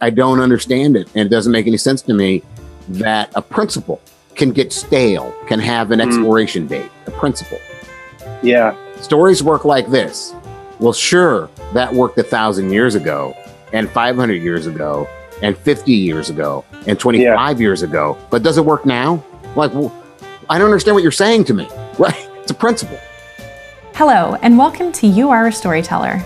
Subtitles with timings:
[0.00, 2.42] I don't understand it, and it doesn't make any sense to me
[2.88, 4.00] that a principle
[4.34, 6.06] can get stale, can have an Mm.
[6.06, 6.90] expiration date.
[7.06, 7.58] A principle.
[8.42, 8.74] Yeah.
[9.02, 10.32] Stories work like this.
[10.78, 13.36] Well, sure, that worked a thousand years ago,
[13.74, 15.06] and 500 years ago,
[15.42, 19.22] and 50 years ago, and 25 years ago, but does it work now?
[19.54, 19.92] Like, well,
[20.48, 22.26] I don't understand what you're saying to me, right?
[22.40, 22.98] It's a principle.
[23.94, 26.22] Hello, and welcome to You Are a Storyteller.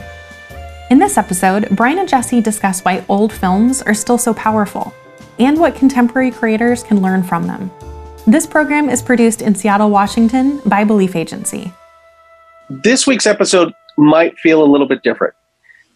[0.90, 4.92] In this episode, Brian and Jesse discuss why old films are still so powerful
[5.38, 7.70] and what contemporary creators can learn from them.
[8.26, 11.72] This program is produced in Seattle, Washington by Belief Agency.
[12.68, 15.32] This week's episode might feel a little bit different.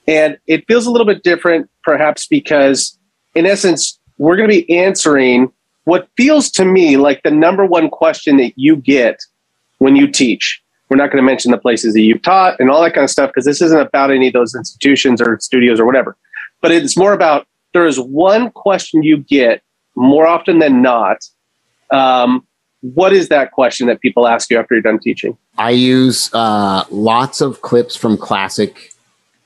[0.06, 2.98] And it feels a little bit different, perhaps because,
[3.34, 5.52] in essence, we're going to be answering
[5.84, 9.20] what feels to me like the number one question that you get
[9.78, 10.62] when you teach.
[10.88, 13.10] We're not going to mention the places that you've taught and all that kind of
[13.10, 16.16] stuff because this isn't about any of those institutions or studios or whatever.
[16.60, 19.62] But it's more about there is one question you get
[19.94, 21.28] more often than not.
[21.90, 22.46] Um,
[22.80, 25.36] what is that question that people ask you after you're done teaching?
[25.58, 28.92] I use uh, lots of clips from classic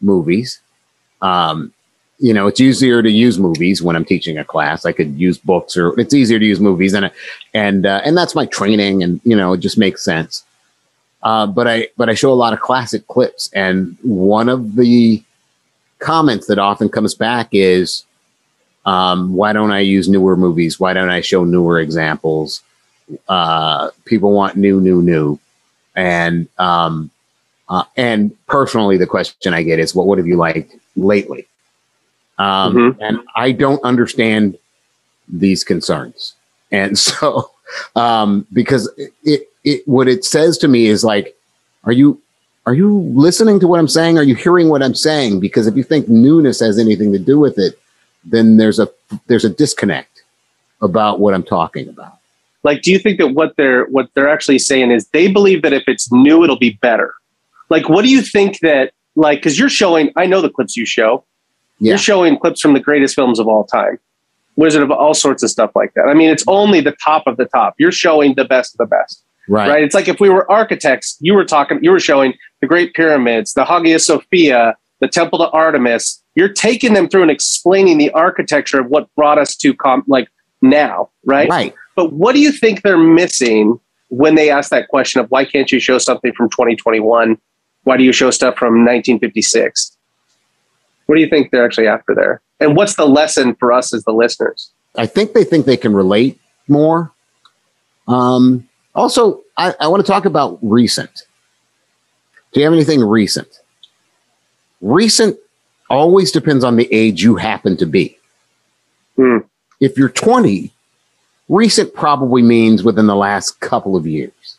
[0.00, 0.60] movies.
[1.22, 1.72] Um,
[2.18, 4.84] you know, it's easier to use movies when I'm teaching a class.
[4.84, 7.10] I could use books, or it's easier to use movies, and
[7.52, 10.44] and uh, and that's my training, and you know, it just makes sense.
[11.22, 15.22] Uh, but I but I show a lot of classic clips, and one of the
[16.00, 18.04] comments that often comes back is,
[18.86, 20.80] um, "Why don't I use newer movies?
[20.80, 22.60] Why don't I show newer examples?"
[23.28, 25.38] Uh, people want new, new, new,
[25.94, 27.10] and um,
[27.68, 31.46] uh, and personally, the question I get is, "What what have you liked lately?"
[32.38, 32.96] Um, Mhm.
[33.00, 34.58] And I don't understand
[35.28, 36.34] these concerns,
[36.72, 37.50] and so
[37.94, 41.36] um, because it, it it what it says to me is like,
[41.84, 42.20] are you
[42.66, 44.18] are you listening to what I'm saying?
[44.18, 45.40] Are you hearing what I'm saying?
[45.40, 47.78] Because if you think newness has anything to do with it,
[48.24, 48.88] then there's a
[49.26, 50.22] there's a disconnect
[50.80, 52.18] about what I'm talking about.
[52.64, 55.72] like do you think that what they're what they're actually saying is they believe that
[55.72, 57.14] if it's new it'll be better
[57.70, 60.86] like what do you think that like because you're showing i know the clips you
[60.86, 61.24] show
[61.78, 61.90] Yeah.
[61.92, 63.98] you're showing clips from the greatest films of all time
[64.56, 67.36] wizard of all sorts of stuff like that i mean it's only the top of
[67.36, 69.68] the top you're showing the best of the best Right.
[69.68, 72.94] right it's like if we were architects you were talking you were showing the great
[72.94, 78.10] pyramids the hagia sophia the temple to artemis you're taking them through and explaining the
[78.12, 80.28] architecture of what brought us to com- like
[80.60, 81.74] now right Right.
[81.96, 85.72] but what do you think they're missing when they ask that question of why can't
[85.72, 87.38] you show something from 2021?
[87.84, 89.96] Why do you show stuff from 1956?
[91.06, 92.42] What do you think they're actually after there?
[92.60, 94.70] And what's the lesson for us as the listeners?
[94.96, 96.38] I think they think they can relate
[96.68, 97.10] more.
[98.06, 101.22] Um, also, I, I want to talk about recent.
[102.52, 103.48] Do you have anything recent?
[104.80, 105.38] Recent
[105.88, 108.18] always depends on the age you happen to be.
[109.16, 109.38] Hmm.
[109.80, 110.72] If you're 20,
[111.48, 114.56] recent probably means within the last couple of years.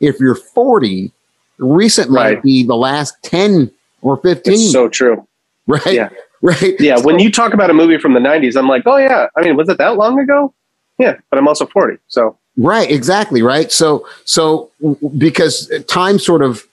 [0.00, 1.12] If you're 40,
[1.58, 3.70] recent might be the last 10
[4.02, 4.52] or 15.
[4.52, 5.26] It's so true.
[5.66, 5.86] right?
[5.86, 6.08] yeah.
[6.44, 6.74] Right.
[6.80, 6.98] Yeah.
[6.98, 9.28] When you talk about a movie from the 90s, I'm like, oh, yeah.
[9.36, 10.52] I mean, was it that long ago?
[10.98, 11.14] Yeah.
[11.30, 11.98] But I'm also 40.
[12.08, 13.72] So, Right, exactly, right.
[13.72, 14.70] So, so
[15.16, 16.66] because time sort of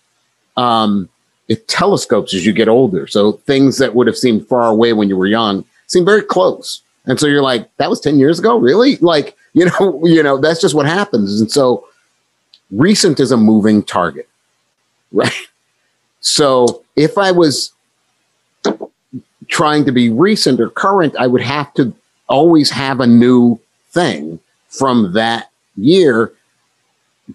[0.57, 1.07] um,
[1.47, 3.07] it telescopes as you get older.
[3.07, 6.81] So things that would have seemed far away when you were young seem very close,
[7.05, 8.97] and so you're like, that was ten years ago, really?
[9.01, 11.39] Like, you know, you know, that's just what happens.
[11.39, 11.87] And so,
[12.71, 14.27] recent is a moving target,
[15.11, 15.31] right?
[16.21, 17.71] So if I was
[19.47, 21.93] trying to be recent or current, I would have to
[22.27, 23.59] always have a new
[23.91, 25.48] thing from that
[25.81, 26.33] year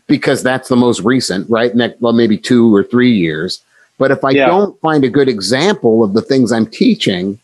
[0.07, 1.75] because that's the most recent, right?
[1.75, 3.63] Next, well, maybe two or three years.
[3.99, 4.47] But if I Yeah.
[4.47, 7.39] don't find a good example of the things I'm teaching,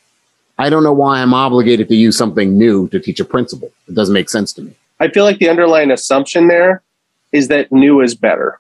[0.58, 3.70] I don't know why I'm obligated to use something new to teach a principle.
[3.88, 4.72] It doesn't make sense to me.
[4.98, 6.82] I feel like the underlying assumption there
[7.32, 8.58] is that new is better.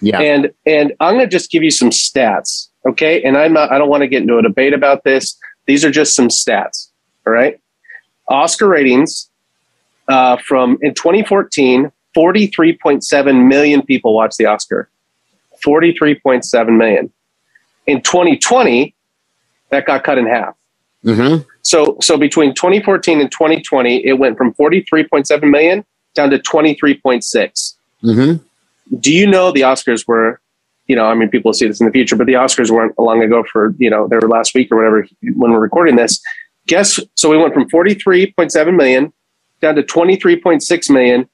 [0.00, 0.20] Yeah.
[0.20, 3.22] And and I'm going to just give you some stats, okay?
[3.22, 5.36] And I'm not I don't want to get into a debate about this.
[5.66, 6.88] These are just some stats,
[7.26, 7.60] all right?
[8.28, 9.29] Oscar ratings
[10.10, 14.90] uh, from in 2014, 43.7 million people watched the Oscar.
[15.64, 17.12] 43.7 million.
[17.86, 18.94] In 2020,
[19.70, 20.54] that got cut in half.
[21.02, 25.84] hmm So so between 2014 and 2020, it went from 43.7 million
[26.14, 28.32] down to 23.6 hmm
[28.98, 30.40] do you know the Oscars were,
[30.86, 33.22] you know, I mean, people see this in the future, but the Oscars weren't long
[33.22, 35.06] ago for, you know, they were last week or whatever
[35.36, 36.20] when we're recording this.
[36.66, 39.12] Guess, so we went from 43.7 million
[39.60, 41.28] down to 23.6 million.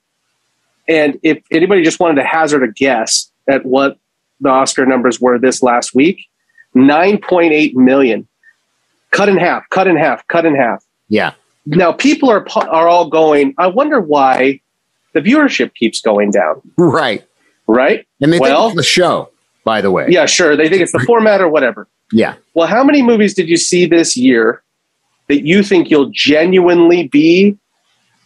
[0.89, 3.99] And if anybody just wanted to hazard a guess at what
[4.41, 6.21] the Oscar numbers were this last week,
[6.75, 8.29] 9.8 million.
[9.13, 10.85] cut in half, cut in half, cut in half.
[11.09, 11.33] Yeah.
[11.65, 13.55] Now people are are all going.
[13.57, 14.61] I wonder why
[15.15, 16.61] the viewership keeps going down.
[16.77, 17.25] Right.
[17.67, 18.07] Right.
[18.21, 19.31] And they Well- think it's the show,
[19.65, 20.07] by the way.
[20.11, 20.55] Yeah, sure.
[20.57, 21.89] They think it's the format or whatever.
[22.13, 22.35] Yeah.
[22.55, 24.63] Well, how many movies did you see this year
[25.29, 27.57] that you think you'll genuinely be?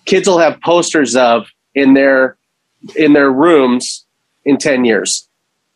[0.07, 2.37] Kids will have posters of in their
[2.97, 4.05] in their rooms
[4.45, 5.29] in ten years.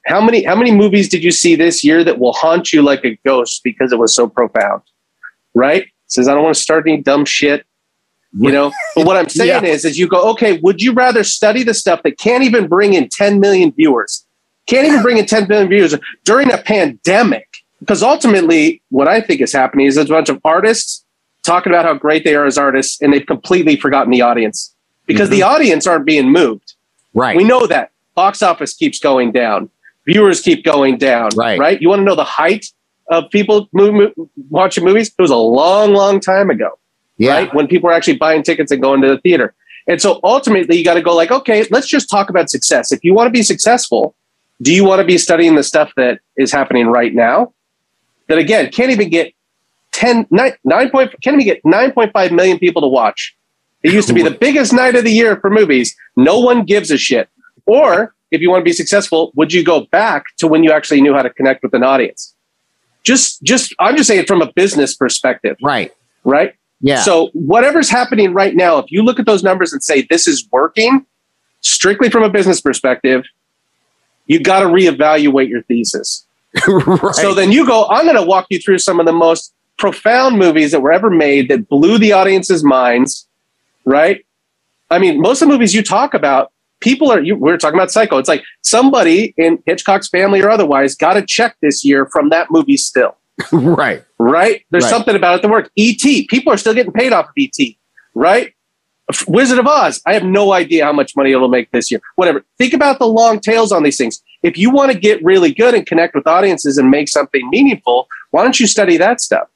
[0.06, 3.04] How many how many movies did you see this year that will haunt you like
[3.04, 4.82] a ghost because it was so profound?
[5.54, 5.86] Right?
[6.06, 7.64] Says I don't want to start any dumb shit.
[8.36, 9.70] You know, but what I'm saying Yeah.
[9.70, 12.94] is, is you go, okay, would you rather study the stuff that can't even bring
[12.94, 14.26] in 10 million viewers,
[14.66, 15.94] can't even bring in 10 million viewers
[16.24, 17.46] during a pandemic?
[17.78, 21.03] Because ultimately, what I think is happening is there's a bunch of artists
[21.44, 24.74] talking about how great they are as artists, and they've completely forgotten the audience
[25.06, 25.54] because the mm-hmm.
[25.54, 26.74] audience aren't being moved.
[27.12, 27.36] Right.
[27.36, 29.70] We know that box office keeps going down,
[30.06, 31.30] viewers keep going down.
[31.36, 31.58] Right.
[31.58, 31.80] Right.
[31.80, 32.66] You want to know the height
[33.08, 34.12] of people move, move,
[34.50, 35.08] watching movies?
[35.16, 36.78] It was a long, long time ago
[37.16, 37.32] yeah.
[37.32, 37.54] right?
[37.54, 39.54] When people are actually buying tickets and going to the theater.
[39.86, 42.90] And so ultimately, you got to go like, okay, let's just talk about success.
[42.90, 44.14] If you want to be successful,
[44.62, 47.52] do you want to be studying the stuff that is happening right now?
[48.28, 49.34] That again can't even get
[49.94, 53.34] 10, 9, 9 point, can't even get 9.5 million people to watch.
[53.82, 55.96] It used to be the biggest night of the year for movies.
[56.16, 57.28] No one gives a shit.
[57.66, 61.00] Or if you want to be successful, would you go back to when you actually
[61.00, 62.34] knew how to connect with an audience?
[63.04, 65.92] Just, just, I'm just saying from a business perspective, Right.
[66.24, 66.54] right?
[66.80, 67.00] Yeah.
[67.02, 70.48] So whatever's happening right now, if you look at those numbers and say this is
[70.50, 71.06] working,
[71.60, 73.24] strictly from a business perspective,
[74.26, 76.26] you got to reevaluate your thesis.
[76.68, 77.14] right.
[77.14, 80.38] So then you go, I'm going to walk you through some of the most profound
[80.38, 83.26] movies that were ever made that blew the audience's minds,
[83.84, 84.24] right?
[84.90, 87.90] I mean, most of the movies you talk about, people are, you, we're talking about
[87.90, 88.18] Psycho.
[88.18, 92.50] It's like somebody in Hitchcock's family or otherwise got a check this year from that
[92.50, 93.16] movie still
[93.52, 94.04] right.
[94.18, 94.64] right?
[94.70, 94.90] There's Right.
[94.90, 95.70] something about it that worked.
[95.78, 97.74] ET, people are still getting paid off of ET,
[98.14, 98.52] right?
[99.28, 102.00] Wizard of Oz, I have no idea how much money it'll make this year.
[102.16, 102.42] Whatever.
[102.56, 104.22] Think about the long tails on these things.
[104.42, 108.06] If you want to get really good and connect with audiences and make something meaningful,
[108.30, 109.46] why don't you study that stuff?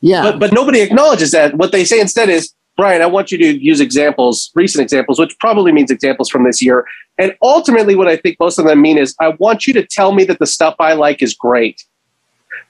[0.00, 0.22] Yeah.
[0.22, 1.54] But but nobody acknowledges that.
[1.54, 5.36] What they say instead is, Brian, I want you to use examples, recent examples, which
[5.38, 6.86] probably means examples from this year.
[7.18, 10.12] And ultimately, what I think most of them mean is, I want you to tell
[10.12, 11.84] me that the stuff I like is great.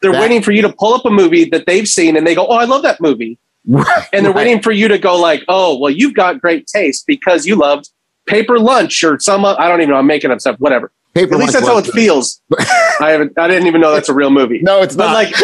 [0.02, 2.34] They're That- waiting for you to pull up a movie that they've seen and they
[2.34, 3.38] go, Oh, I love that movie.
[3.68, 4.06] right.
[4.12, 7.46] And they're waiting for you to go, like, Oh, well, you've got great taste because
[7.46, 7.90] you loved
[8.26, 10.90] Paper Lunch or some, I don't even know, I'm making up stuff, whatever.
[11.14, 12.40] Paper At least that's how it feels.
[13.00, 14.60] I haven't, I didn't even know that's a real movie.
[14.62, 15.14] No, it's But not.
[15.14, 15.34] like,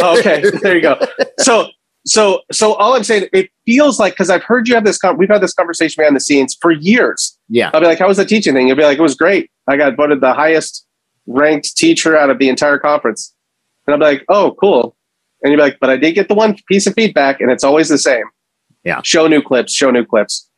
[0.00, 0.98] oh, okay, there you go.
[1.38, 1.68] So,
[2.04, 4.98] so, so all I'm saying, it feels like because I've heard you have this.
[4.98, 7.36] Con- we've had this conversation behind the scenes for years.
[7.48, 7.70] yeah.
[7.74, 9.50] I'll be like, "How was the teaching thing?" You'll be like, "It was great.
[9.68, 10.86] I got voted the highest
[11.26, 13.34] ranked teacher out of the entire conference."
[13.86, 14.96] And I'll be like, "Oh, cool."
[15.42, 17.64] And you'll be like, "But I did get the one piece of feedback, and it's
[17.64, 18.26] always the same.
[18.84, 19.00] Yeah.
[19.02, 19.72] Show new clips.
[19.72, 20.48] Show new clips."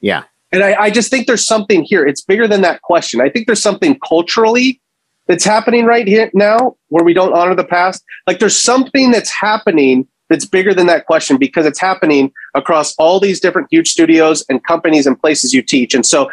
[0.00, 0.24] Yeah.
[0.52, 2.06] And I, I just think there's something here.
[2.06, 3.20] It's bigger than that question.
[3.20, 4.80] I think there's something culturally
[5.26, 8.02] that's happening right here now where we don't honor the past.
[8.26, 13.20] Like there's something that's happening that's bigger than that question because it's happening across all
[13.20, 15.94] these different huge studios and companies and places you teach.
[15.94, 16.30] And so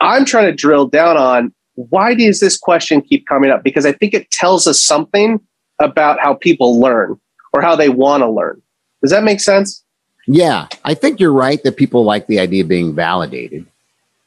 [0.00, 3.62] I'm trying to drill down on why does this question keep coming up?
[3.62, 5.40] Because I think it tells us something
[5.80, 7.18] about how people learn
[7.52, 8.60] or how they want to learn.
[9.02, 9.83] Does that make sense?
[10.26, 13.66] Yeah, I think you're right that people like the idea of being validated.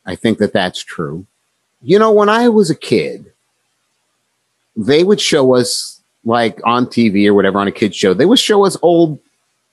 [0.05, 1.25] I think that that's true.
[1.81, 3.31] You know, when I was a kid,
[4.75, 8.13] they would show us like on TV or whatever on a kids show.
[8.13, 9.19] They would show us old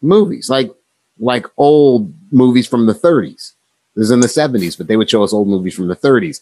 [0.00, 0.70] movies, like
[1.18, 3.52] like old movies from the 30s.
[3.94, 6.40] This is in the 70s, but they would show us old movies from the 30s.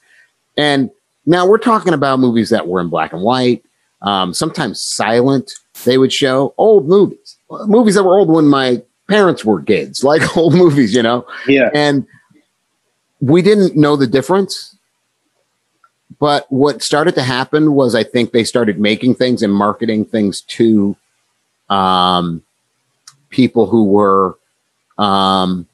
[0.56, 0.90] And
[1.26, 3.62] now we're talking about movies that were in black and white,
[4.00, 5.52] um, sometimes silent.
[5.84, 10.36] They would show old movies, movies that were old when my parents were kids, like
[10.36, 11.26] old movies, you know?
[11.46, 11.68] Yeah.
[11.74, 12.06] And
[13.20, 14.74] we didn't know the difference.
[16.18, 20.40] But what started to happen was I think they started making things and marketing things
[20.56, 20.96] to
[21.68, 22.42] um,
[23.28, 24.38] people who were
[24.98, 25.66] um,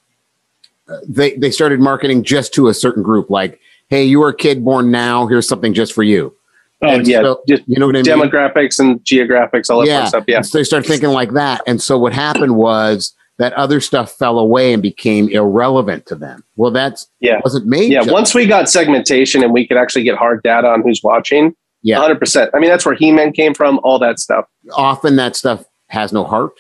[1.07, 4.65] they they started marketing just to a certain group, like, hey, you were a kid
[4.65, 6.35] born now, here's something just for you.
[6.81, 7.21] Oh, And yeah.
[7.23, 8.07] so- Just You know what I mean?
[8.07, 10.25] demographics and geographics, all that fun stuff.
[10.29, 10.41] Yeah.
[10.41, 11.61] So they started thinking like that.
[11.67, 16.45] And so what happened was that other stuff fell away and became irrelevant to them.
[16.57, 17.41] Well, that's Yeah.
[17.45, 17.91] wasn't made.
[17.93, 18.03] Yeah.
[18.05, 21.99] Once we got segmentation and we could actually get hard data on who's watching, Yeah.
[22.01, 22.51] 100%.
[22.53, 24.47] I mean, that's where He Man came from, all that stuff.
[24.77, 26.53] often that stuff has no heart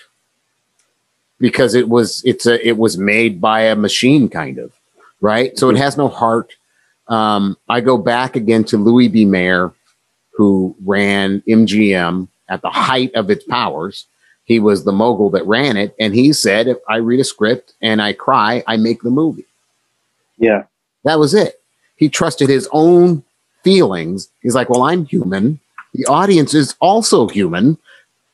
[1.40, 4.72] because it was it's a it was made by a machine kind of
[5.20, 6.54] right so it has no heart
[7.08, 9.72] um, i go back again to louis b mayer
[10.32, 14.06] who ran mgm at the height of its powers
[14.48, 15.94] He was the mogul that ran it.
[16.00, 19.44] And he said, if I read a script and I cry, I make the movie.
[20.38, 20.64] Yeah.
[21.04, 21.60] That was it.
[21.96, 23.22] He trusted his own
[23.62, 24.30] feelings.
[24.40, 25.60] He's like, well, I'm human.
[25.92, 27.76] The audience is also human.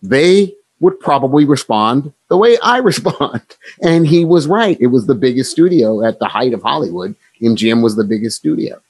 [0.04, 3.42] They would probably respond the way I respond.
[3.83, 4.80] And he was right.
[4.80, 7.16] It was the biggest studio at the height of Hollywood.
[7.42, 8.80] MGM was the biggest studio.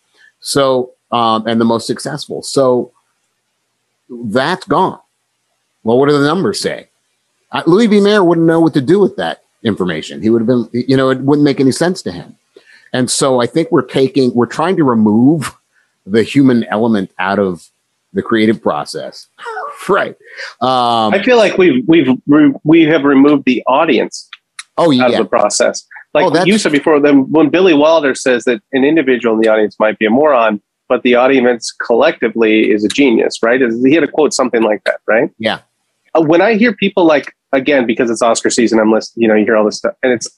[0.40, 2.42] So, um, and the most successful.
[2.42, 2.92] So
[4.10, 5.00] that's gone.
[5.84, 6.88] Well, what do the numbers say?
[7.66, 8.00] Louis B.
[8.00, 10.22] Mayer wouldn't know what to do with that information.
[10.22, 12.36] He would have been, you know, it wouldn't make any sense to him.
[12.92, 15.54] And so I think we're taking, we're trying to remove
[16.06, 17.68] the human element out of
[18.12, 19.26] the creative process.
[19.88, 20.16] right.
[20.60, 24.28] Um, I feel like we've we've re- we have removed the audience
[24.76, 25.84] oh out yeah, of the process.
[26.12, 29.48] Like Oh, you said before, then when Billy Wilder says that an individual in the
[29.48, 33.60] audience might be a moron, but the audience collectively is a genius, right?
[33.60, 35.30] Is- He had to quote something like that, right?
[35.38, 35.60] yeah,
[36.14, 39.22] Uh, When I hear people like again because it's Oscar season, I'm listening.
[39.22, 40.28] You know, you hear all this stuff, and it's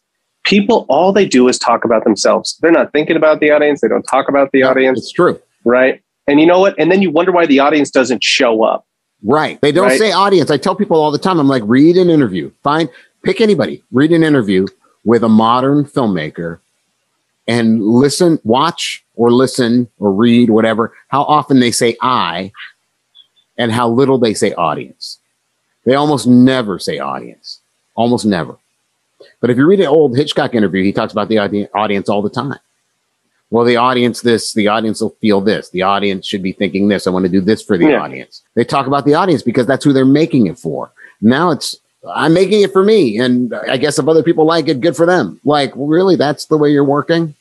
[0.45, 0.87] people.
[0.89, 2.57] All they do is talk about themselves.
[2.63, 3.81] They're not thinking about the audience.
[3.81, 5.41] They don't talk about the audience, It's true.
[5.65, 6.01] right?
[6.29, 6.75] And you know what?
[6.79, 8.87] And then you wonder why the audience doesn't show up.
[9.25, 9.61] Right.
[9.61, 9.99] They don't Right.
[9.99, 10.51] say audience.
[10.51, 12.51] I tell people all the time, I'm like, read an interview.
[12.63, 12.89] Find,
[13.25, 14.67] pick anybody, read an interview
[15.05, 16.59] with a modern filmmaker
[17.49, 22.53] and listen, watch or listen or read, whatever, how often they say I
[23.57, 25.19] and how little they say audience.
[25.87, 27.61] They almost never say audience.
[27.95, 28.57] Almost never.
[29.41, 32.21] But if you read an old Hitchcock interview, he talks about the audi- audience all
[32.21, 32.59] the time.
[33.51, 35.71] Well, the audience, this, the audience will feel this.
[35.71, 37.07] The audience should be thinking this.
[37.07, 38.03] I want to do this for the Yeah.
[38.03, 38.43] audience.
[38.55, 40.91] They talk about the audience because that's who they're making it for.
[41.23, 41.77] Now it's,
[42.13, 43.19] I'm making it for me.
[43.19, 45.41] And I guess if other people like it, good for them.
[45.45, 47.35] Like, really, that's the way you're working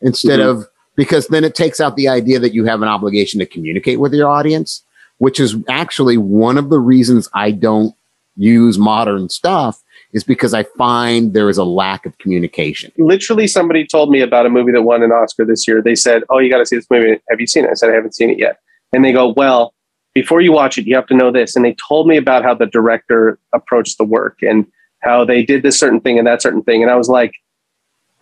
[0.00, 0.46] instead Mhm.
[0.50, 0.66] of,
[0.96, 4.12] because then it takes out the idea that you have an obligation to communicate with
[4.12, 4.82] your audience,
[5.22, 7.94] which is actually one of the reasons I don't
[8.36, 9.80] use modern stuff
[10.12, 12.90] is because I find there is a lack of communication.
[12.98, 15.80] literally somebody told me about a movie that won an Oscar this year.
[15.80, 17.20] They said, "Oh, you got to see this movie.
[17.30, 18.58] Have you seen it?" I said, "I haven't seen it yet."
[18.92, 19.74] And they go, "Well,
[20.12, 22.54] before you watch it, you have to know this." And they told me about how
[22.54, 24.66] the director approached the work and
[25.04, 26.82] how they did this certain thing and that certain thing.
[26.82, 27.34] And I was like,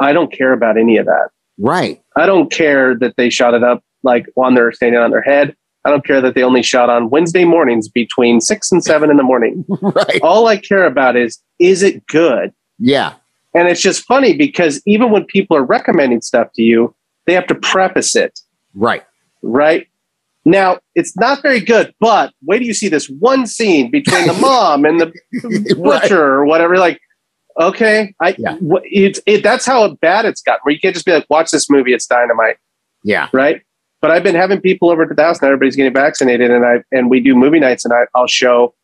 [0.01, 1.31] "I don't care about any of that.
[1.57, 2.03] Right.
[2.15, 5.57] I don't care that they shot it up like on their standing on their head.
[5.85, 9.17] I don't care that they only shot on Wednesday mornings between six and seven in
[9.17, 9.65] the morning.
[9.81, 10.21] right.
[10.23, 13.15] All I care about is is it good." Yeah.
[13.55, 16.95] And it's just funny because even when people are recommending stuff to you,
[17.27, 18.39] they have to preface it,
[18.75, 19.03] Right.
[19.43, 19.89] right?
[20.45, 24.33] Now, it's not very good, but wait till you see this one scene between the
[24.41, 25.13] mom and the
[25.77, 26.03] Right.
[26.03, 26.77] butcher or whatever.
[26.79, 27.01] Like,
[27.61, 28.57] okay, I Yeah.
[28.85, 30.61] it's it, that's how bad it's got.
[30.63, 32.57] Where you can't just be like, watch this movie, it's dynamite,
[33.03, 33.29] Yeah.
[33.33, 33.63] right?
[34.01, 36.83] But I've been having people over to the house, and everybody's getting vaccinated, and I
[36.91, 38.75] and we do movie nights, and I, I'll show.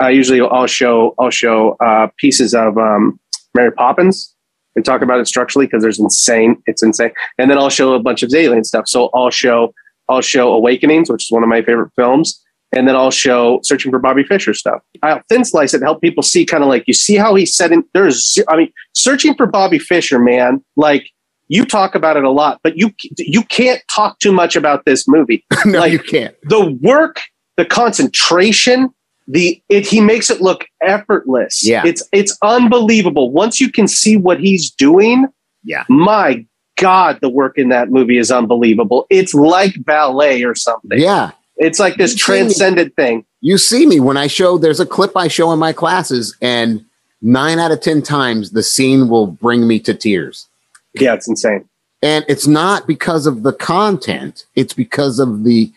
[0.00, 3.18] I usually I'll show I'll show uh, pieces of um,
[3.54, 4.32] Mary Poppins
[4.76, 8.00] and talk about it structurally because there's insane it's insane, and then I'll show a
[8.00, 8.86] bunch of alien stuff.
[8.88, 9.74] So I'll show
[10.08, 12.40] I'll show Awakenings, which is one of my favorite films,
[12.72, 14.82] and then I'll show Searching for Bobby Fischer stuff.
[15.02, 17.82] I'll thin slice it, help people see kind of like you see how he's setting.
[17.92, 21.08] There's I mean, Searching for Bobby Fischer, man, like.
[21.48, 25.06] You talk about it a lot, but you you can't talk too much about this
[25.06, 26.34] movie no, Like- you can't.
[26.44, 27.20] the work,
[27.56, 28.90] the concentration,
[29.28, 31.66] the it he makes it look effortless.
[31.66, 31.82] Yeah.
[31.86, 33.30] It's it's unbelievable.
[33.30, 35.26] Once you can see what he's doing,
[35.64, 35.84] Yeah.
[35.88, 36.44] my
[36.76, 39.06] God, the work in that movie is unbelievable.
[39.10, 40.98] It's like ballet or something.
[40.98, 41.30] Yeah.
[41.56, 42.18] It's like this it.
[42.18, 43.24] transcendent thing.
[43.40, 46.84] You see me when I show, there's a clip I show in my classes, and
[47.22, 50.48] nine out of 10 times the scene will bring me to tears.
[50.94, 51.68] Yeah, it's insane.
[52.02, 55.72] And it's not because of the content, it's because of the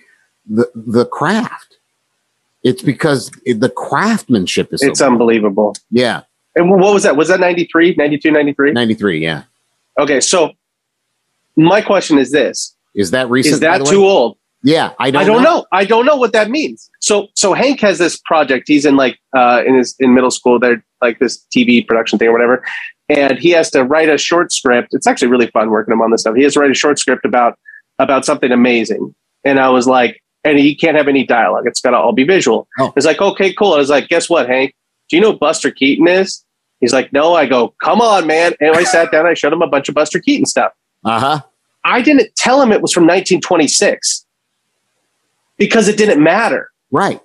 [0.49, 1.77] the, the craft.
[2.63, 5.75] It's because the craftsmanship is so It's unbelievable.
[5.91, 6.23] yeah,
[6.55, 7.15] And what was that?
[7.15, 8.71] Was that 93, 92, 93?
[8.71, 9.43] 93, yeah.
[9.99, 10.51] Okay, so
[11.55, 12.75] my question is this.
[12.95, 13.53] Is that recent?
[13.53, 13.91] Is by that the way?
[13.91, 14.37] too old?
[14.63, 15.65] Yeah, I don't, I don't know.
[15.71, 16.89] I don't know what that means.
[16.99, 18.67] So so Hank has this project.
[18.67, 20.59] He's in like uh in his in middle school.
[20.59, 22.65] They're like this TV production thing or whatever.
[23.09, 24.93] And he has to write a short script.
[24.93, 26.35] It's actually really fun working him on this stuff.
[26.35, 27.57] He has to write a short script about
[27.99, 29.15] about something amazing.
[29.43, 31.65] And I was like, and he can't have any dialogue.
[31.65, 32.67] It's gotta all be visual.
[32.79, 32.93] Oh.
[32.95, 33.73] It's like, okay, cool.
[33.73, 34.75] I was like, guess what, Hank?
[35.09, 36.43] Do you know Buster Keaton is?
[36.79, 37.33] He's like, no.
[37.33, 38.53] I go, come on, man.
[38.59, 39.25] And I sat down.
[39.25, 40.73] I showed him a bunch of Buster Keaton stuff.
[41.03, 41.41] Uh huh.
[41.83, 44.25] I didn't tell him it was from 1926
[45.57, 46.69] because it didn't matter.
[46.91, 47.21] Right.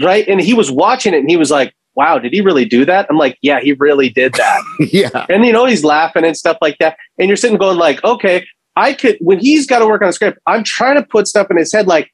[0.00, 0.26] Right.
[0.28, 3.06] And he was watching it and he was like, wow, did he really do that?
[3.10, 4.62] I'm like, yeah, he really did that.
[4.92, 5.26] yeah.
[5.28, 6.96] and, you know, he's laughing and stuff like that.
[7.18, 8.44] And you're sitting going, like, okay,
[8.76, 11.48] I could, when he's got to work on a script, I'm trying to put stuff
[11.50, 12.10] in his head like,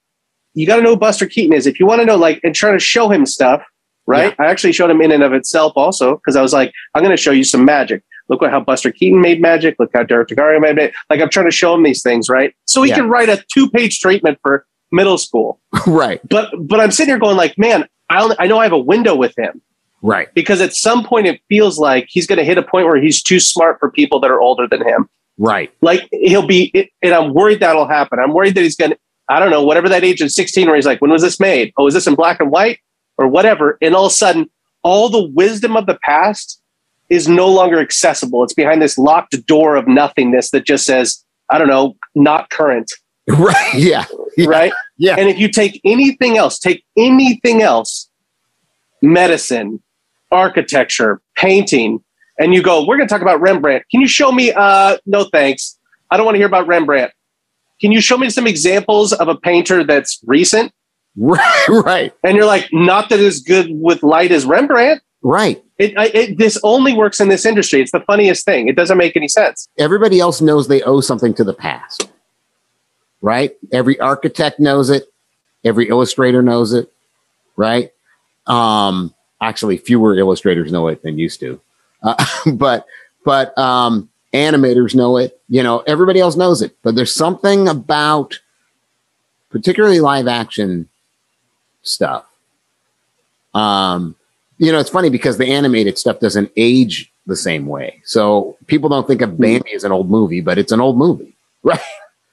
[0.55, 1.67] you got to know who Buster Keaton is.
[1.67, 3.63] If you want to know, like, and trying to show him stuff.
[4.07, 4.35] right?
[4.39, 7.17] I actually showed him in and of itself also because I was like, I'm going
[7.17, 8.03] to show you some magic.
[8.29, 9.77] Look what how Buster Keaton made magic.
[9.79, 10.93] Look how Derek DelGaudio made it.
[11.09, 12.55] Like I'm trying to show him these things, right?
[12.67, 12.97] So he Yeah.
[12.97, 15.61] can write a two page treatment for middle school.
[15.87, 18.73] right, But but I'm sitting here going like, man, I only, I know I have
[18.73, 19.63] a window with him
[20.03, 23.01] right, because at some point it feels like he's going to hit a point where
[23.01, 25.09] he's too smart for people that are older than him.
[25.39, 25.73] right.
[25.81, 28.19] Like he'll be, and I'm worried that'll happen.
[28.19, 30.75] I'm worried that he's going to, I don't know, whatever that age of 16 where
[30.77, 31.73] he's like, when was this made?
[31.79, 32.81] Oh, is this in black and white
[33.17, 33.79] or whatever?
[33.81, 34.51] And all of a sudden,
[34.83, 36.61] all the wisdom of the past
[37.11, 38.43] is no longer accessible.
[38.45, 42.93] It's behind this locked door of nothingness that just says, I don't know, not current.
[43.29, 43.75] Right.
[43.75, 44.07] Yeah.
[44.37, 44.49] Yeah.
[44.49, 44.73] Right.
[44.99, 45.15] Yeah.
[45.17, 48.11] And if you take anything else, take anything else,
[49.03, 49.81] medicine,
[50.31, 52.03] architecture, painting,
[52.39, 53.85] and you go, we're going to talk about Rembrandt.
[53.91, 54.53] Can you show me?
[54.53, 55.79] Uh, no, thanks.
[56.11, 57.13] I don't want to hear about Rembrandt.
[57.81, 60.73] Can you show me some examples of a painter that's recent?
[61.17, 61.47] Right.
[61.69, 62.13] Right.
[62.25, 65.03] And you're like, not that as good with light as Rembrandt.
[65.23, 65.63] Right.
[65.79, 67.81] It, I, it, this only works in this industry.
[67.81, 68.69] It's the funniest thing.
[68.69, 69.69] It doesn't make any sense.
[69.79, 72.11] Everybody else knows they owe something to the past.
[73.21, 73.55] Right.
[73.73, 75.05] Every architect knows it.
[75.65, 76.91] Every illustrator knows it.
[77.57, 77.91] Right.
[78.47, 81.61] Um, actually, fewer illustrators know it than used to.
[82.03, 82.87] Uh, but
[83.25, 85.41] but um, animators know it.
[85.49, 86.77] You know, everybody else knows it.
[86.83, 88.39] But there's something about,
[89.51, 90.89] particularly live action
[91.83, 92.27] stuff.
[93.55, 94.15] Um,
[94.59, 98.01] you know, it's funny because the animated stuff doesn't age the same way.
[98.05, 101.35] So people don't think of Bambi as an old movie, but it's an old movie,
[101.63, 101.81] right?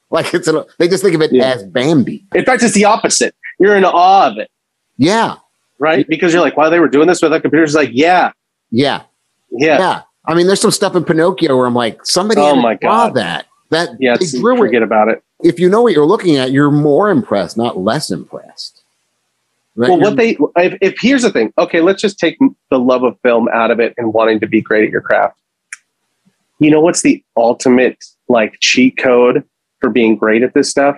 [0.09, 1.45] like it's an, they just think of it Yeah.
[1.53, 2.23] as Bambi.
[2.35, 3.35] In fact, it's the opposite.
[3.59, 4.49] You're in awe of it,
[4.97, 5.35] Yeah,
[5.79, 6.07] right?
[6.07, 7.75] Because you're like, wow, they were doing this without computers.
[7.75, 8.31] Like, yeah,
[8.71, 9.03] yeah,
[9.51, 10.01] yeah, yeah.
[10.25, 13.13] I mean, there's some stuff in Pinocchio where I'm like, somebody Oh my God.
[13.15, 13.47] that.
[13.69, 14.11] That yeah.
[14.17, 14.59] they it's- drew it.
[14.59, 15.23] forget about it.
[15.43, 18.81] If you know what you're looking at, you're more impressed, not less impressed.
[19.75, 19.89] Right?
[19.91, 21.53] Well, what they if, if here's the thing.
[21.59, 22.37] Okay, let's just take
[22.71, 25.39] the love of film out of it and wanting to be great at your craft.
[26.57, 29.43] You know what's the ultimate like cheat code
[29.79, 30.97] for being great at this stuff?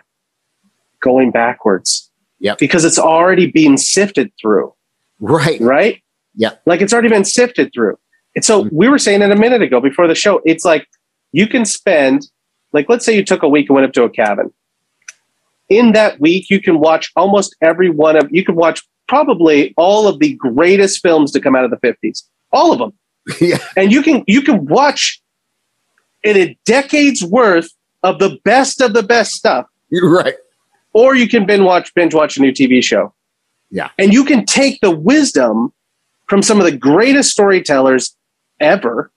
[1.02, 2.10] Going backwards.
[2.40, 2.56] Yeah.
[2.58, 4.74] Because it's already been sifted through,
[5.20, 6.02] right, right?
[6.36, 6.52] Yeah.
[6.66, 7.98] Like it's already been sifted through.
[8.36, 8.76] And so mm-hmm.
[8.76, 10.42] we were saying it a minute ago before the show.
[10.46, 10.88] It's like
[11.32, 12.28] you can spend,
[12.74, 14.54] like, let's say you took a week and went up to a cabin.
[15.70, 20.08] In that week, you can watch almost every one of, you can watch probably all
[20.08, 22.94] of the greatest films to come out of the 50s, all of them.
[23.42, 25.22] yeah, And you can, you can watch
[26.24, 27.70] in a decade's worth
[28.04, 30.36] of the best of the best stuff you're right.
[30.94, 33.14] or you can binge watch binge watch a new TV show.
[33.72, 33.90] Yeah.
[33.98, 35.74] And you can take the wisdom
[36.28, 38.16] from some of the greatest storytellers
[38.60, 39.12] ever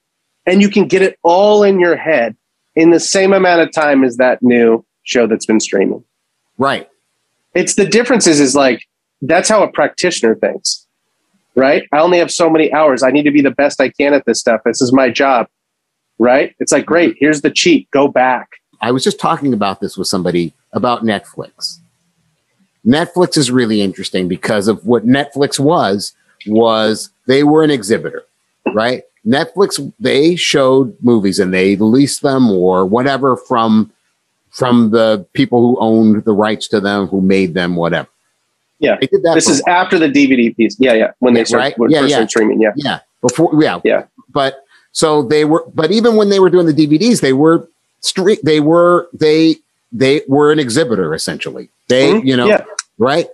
[0.47, 2.37] and you can get it all in your head
[2.75, 6.03] in the same amount of time as that new show that's been streaming.
[6.59, 6.88] Right.
[7.55, 8.87] It's the differences is like
[9.21, 10.87] that's how a practitioner thinks.
[11.55, 11.87] Right?
[11.93, 13.03] I only have so many hours.
[13.03, 14.62] I need to be the best I can at this stuff.
[14.65, 15.49] This is my job.
[16.19, 16.55] Right?
[16.59, 17.91] It's like great, here's the cheat.
[17.91, 18.49] Go back.
[18.81, 21.79] I was just talking about this with somebody about Netflix.
[22.87, 26.12] Netflix is really interesting because of what Netflix was
[26.47, 28.25] was they were an exhibitor,
[28.75, 29.03] right?
[29.27, 33.90] Netflix they showed movies and they leased them or whatever from
[34.51, 38.09] from the people who owned the rights to them, who made them, whatever.
[38.81, 38.99] Yeah.
[39.01, 39.35] They did that.
[39.35, 40.77] This is after the DVD piece.
[40.79, 41.12] Yeah, yeah.
[41.21, 41.79] When Yeah, they started right?
[41.79, 42.27] when Yeah, first yeah.
[42.27, 42.61] streaming.
[42.61, 42.73] Yeah.
[42.77, 44.05] Yeah, before yeah, Yeah.
[44.35, 47.66] But so they were, but even when they were doing the DVDs, they were
[48.01, 48.40] street.
[48.42, 49.57] They were they
[49.93, 51.69] they were an exhibitor essentially.
[51.89, 52.25] They Mhm.
[52.27, 52.65] you know Yeah.
[52.99, 53.29] right,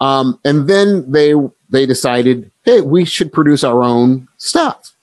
[0.00, 1.34] um, and then they
[1.70, 4.94] they decided, hey, we should produce our own stuff,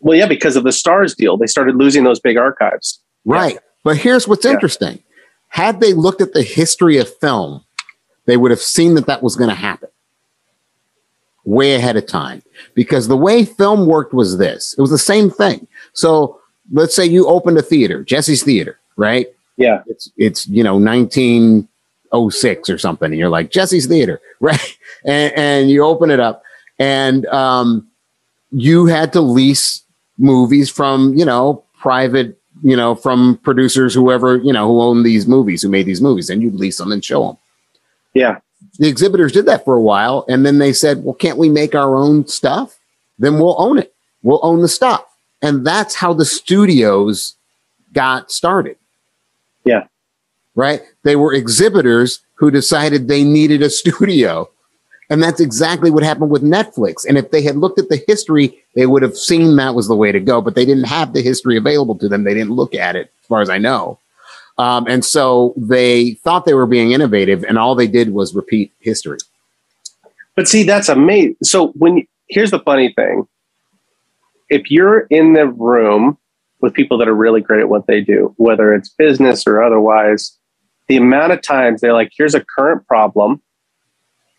[0.00, 3.00] Well, yeah, because of the Starz deal, they started losing those big archives.
[3.24, 3.58] right?
[3.84, 4.52] But here's what's Yeah.
[4.52, 5.02] interesting:
[5.48, 7.64] had they looked at the history of film,
[8.26, 9.88] they would have seen that that was going to happen
[11.44, 12.42] way ahead of time
[12.74, 16.40] because the way film worked was this it was the same thing so
[16.72, 19.82] let's say you opened a theater jesse's theater right Yeah.
[19.86, 24.76] it's it's you know 1906 or something and you're like jesse's theater right?
[25.04, 26.42] And, and you open it up
[26.78, 27.88] and um,
[28.50, 29.82] you had to lease
[30.18, 35.26] movies from you know private you know from producers whoever you know who own these
[35.26, 37.36] movies who made these movies and you'd lease them and show them
[38.14, 38.38] Yeah.
[38.78, 41.74] the exhibitors did that for a while and then they said well can't we make
[41.74, 42.78] our own stuff?
[43.18, 43.94] Then we'll own it.
[44.22, 45.02] We'll own the stuff.
[45.40, 47.34] And that's how the studios
[47.94, 48.76] got started
[49.66, 49.86] Yeah.
[50.54, 54.48] right they were exhibitors who decided they needed a studio
[55.10, 58.62] and that's exactly what happened with netflix and if they had looked at the history
[58.74, 61.22] they would have seen that was the way to go but they didn't have the
[61.22, 63.98] history available to them they didn't look at it as far as i know
[64.58, 68.72] um, and so they thought they were being innovative, and all they did was repeat
[68.80, 69.18] history.
[70.34, 71.36] But see, that's amazing.
[71.42, 73.26] So when here's the funny thing
[74.48, 76.16] if you're in the room
[76.60, 80.36] with people that are really great at what they do, whether it's business or otherwise,
[80.88, 83.42] the amount of times they're like, here's a current problem.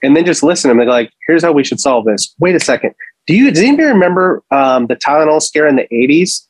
[0.04, 2.34] And then just listen and they're like, here's how we should solve this.
[2.40, 2.94] Wait a second.
[3.26, 6.48] Do you, does anybody remember um, the Tylenol scare in the 80s?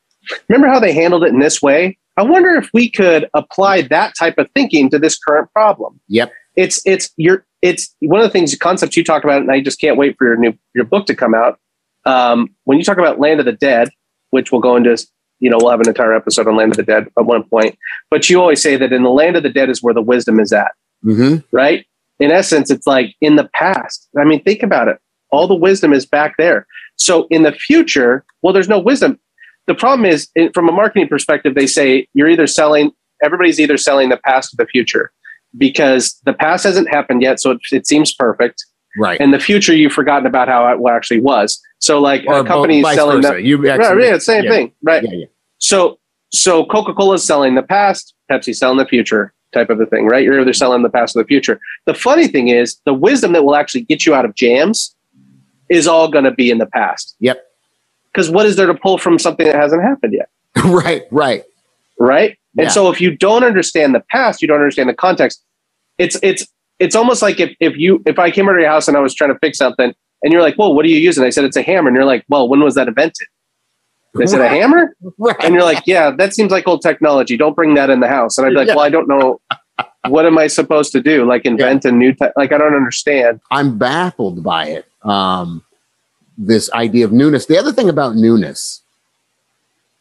[0.49, 1.97] Remember how they handled it in this way?
[2.17, 5.99] I wonder if we could apply that type of thinking to this current problem.
[6.07, 6.31] Yep.
[6.55, 9.79] It's, it's, you're, it's one of the things, concepts you talked about, and I just
[9.79, 11.59] can't wait for your new, your book to come out.
[12.05, 13.89] Um, when you talk about Land of the Dead,
[14.31, 14.97] which we'll go into
[15.39, 17.77] you know, we'll have an entire episode on Land of the Dead at one point.
[18.09, 20.39] But you always say that in the Land of the Dead is where the wisdom
[20.39, 20.71] is at,
[21.05, 21.45] Mm-hmm.
[21.55, 21.85] right?
[22.19, 24.09] In essence, it's like in the past.
[24.19, 24.97] I mean, think about it.
[25.29, 26.65] All the wisdom is back there.
[26.95, 29.19] So in the future, well, there's no wisdom.
[29.67, 32.91] The problem is, from a marketing perspective, they say you're either selling.
[33.23, 35.11] Everybody's either selling the past or the future
[35.57, 38.65] because the past hasn't happened yet, so it, it seems perfect.
[38.97, 39.19] Right.
[39.19, 41.61] And the future, you've forgotten about how it actually was.
[41.79, 43.33] So, like or a company selling versa.
[43.33, 43.99] that, You right?
[43.99, 44.49] Yeah, same yeah.
[44.49, 45.03] thing, right?
[45.03, 45.25] Yeah, yeah.
[45.59, 45.99] So
[46.31, 50.07] so Coca Cola is selling the past, Pepsi selling the future, type of a thing,
[50.07, 50.23] right?
[50.23, 51.59] You're either selling the past or the future.
[51.85, 54.95] The funny thing is, the wisdom that will actually get you out of jams
[55.69, 57.15] is all going to be in the past.
[57.19, 57.43] Yep.
[58.11, 60.29] Because what is there to pull from something that hasn't happened yet,
[60.65, 61.03] right.
[61.11, 61.43] Right.
[61.99, 62.37] right?
[62.55, 62.63] Yeah.
[62.63, 65.43] And so if you don't understand the past, you don't understand the context.
[65.97, 66.47] It's it's
[66.79, 68.99] it's almost like if if you if I came over to your house and I
[68.99, 71.43] was trying to fix something, and you're like, "Well, what are you using?" I said,
[71.43, 73.27] "It's a hammer," and you're like, "Well, when was that invented?"
[74.13, 75.35] And I said, "A hammer." Right.
[75.43, 77.37] and you're like, yeah, that seems like old technology.
[77.37, 78.37] Don't bring that in the house.
[78.37, 78.75] And I'd be like, Yeah.
[78.75, 79.39] well, I don't know.
[80.07, 81.25] What am I supposed to do?
[81.25, 83.41] Like invent a new, te- like I don't understand.
[83.51, 84.85] I'm baffled by it.
[85.03, 85.63] Um,
[86.37, 87.45] this idea of newness.
[87.45, 88.81] The other thing about newness,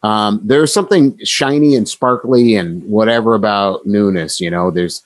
[0.03, 4.39] um, there's something shiny and sparkly and whatever about newness.
[4.39, 5.03] You know, there's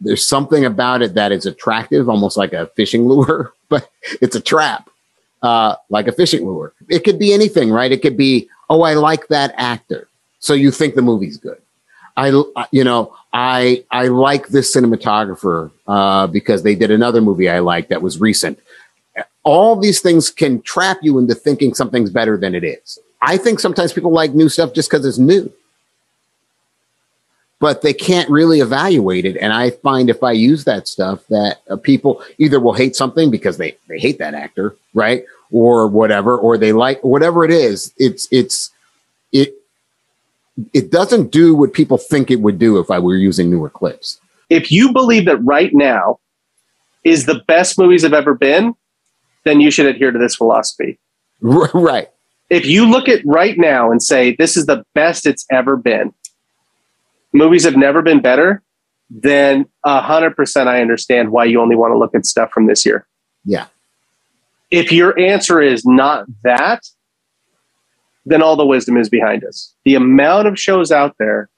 [0.00, 4.40] there's something about it that is attractive, almost like a fishing lure, but it's a
[4.40, 4.90] trap,
[5.42, 6.72] uh, like a fishing lure.
[6.88, 7.92] It could be anything, right?
[7.92, 11.60] It could be, oh, I like that actor, so you think the movie's good.
[12.16, 12.28] I,
[12.70, 17.88] you know, I I like this cinematographer uh, because they did another movie I like
[17.88, 18.58] that was recent.
[19.42, 22.98] All these things can trap you into thinking something's better than it is.
[23.20, 25.52] I think sometimes people like new stuff just because it's new,
[27.58, 29.36] but they can't really evaluate it.
[29.38, 33.30] And I find if I use that stuff, that uh, people either will hate something
[33.30, 37.92] because they they hate that actor, right, or whatever, or they like whatever it is.
[37.96, 38.70] It's it's
[39.32, 39.54] it
[40.72, 44.20] it doesn't do what people think it would do if I were using newer clips.
[44.48, 46.18] If you believe that right now
[47.04, 48.74] is the best movies have ever been,
[49.44, 50.98] then you should adhere to this philosophy.
[51.40, 52.08] right.
[52.48, 56.14] If you look at right now and say this is the best it's ever been,
[57.36, 58.62] movies have never been better,
[59.10, 62.66] then a hundred percent I understand why you only want to look at stuff from
[62.66, 63.06] this year.
[63.44, 63.66] Yeah.
[64.72, 66.82] if your answer is not that,
[68.24, 69.72] then all the wisdom is behind us.
[69.84, 71.48] The amount of shows out there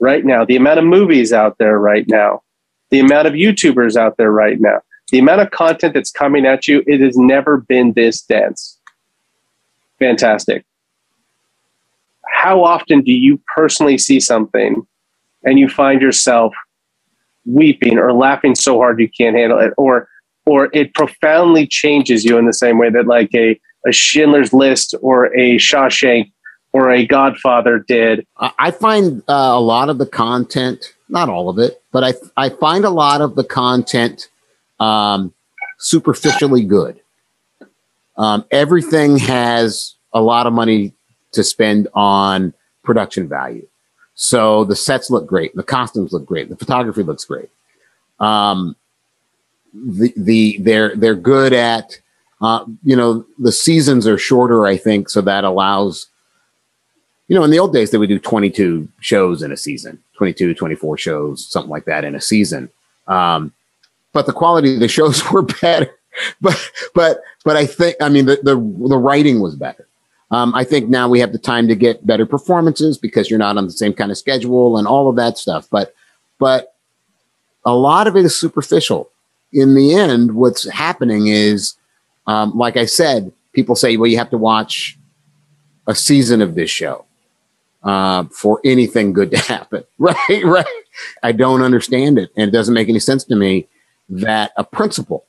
[0.00, 2.42] right now, the amount of movies out there right now,
[2.90, 4.80] the amount of YouTubers out there right now,
[5.12, 8.78] the amount of content that's coming at you, it has never been this dense.
[10.00, 10.64] Fantastic.
[12.26, 14.86] How often do you personally see something
[15.44, 16.54] and you find yourself
[17.44, 20.08] weeping or laughing so hard you can't handle it or
[20.46, 24.94] or it profoundly changes you in the same way that like a, a Schindler's List
[25.00, 26.32] or a Shawshank
[26.72, 28.26] or a Godfather did.
[28.36, 32.48] I find uh, a lot of the content, not all of it, but I I
[32.48, 34.28] find a lot of the content
[34.78, 35.34] um,
[35.78, 37.00] superficially good.
[38.16, 40.94] Um, everything has a lot of money
[41.32, 43.66] to spend on production value.
[44.20, 47.48] So the sets look great, the costumes look great, the photography looks great.
[48.18, 48.76] Um,
[49.72, 51.98] the the they're they're good at
[52.42, 56.08] uh, you know the seasons are shorter, I think, so that allows
[57.30, 60.52] you know, in the old days, they would do 22 shows in a season, 22,
[60.52, 62.68] 24 shows, something like that in a season.
[63.06, 63.52] Um,
[64.12, 65.94] but the quality of the shows were better.
[66.40, 69.86] But, but, but I think, I mean, the, the, the writing was better.
[70.30, 73.56] Um, I think now we have the time to get better performances because you're not
[73.56, 75.66] on the same kind of schedule and all of that stuff.
[75.70, 75.94] But,
[76.38, 76.74] but
[77.64, 79.10] a lot of it is superficial.
[79.52, 81.74] In the end, what's happening is,
[82.26, 84.96] um, like I said, people say, well, you have to watch
[85.86, 87.04] a season of this show
[87.82, 89.84] uh, for anything good to happen.
[89.98, 90.66] Right, right.
[91.22, 93.68] I don't understand it, and it doesn't make any sense to me
[94.08, 95.26] that a principal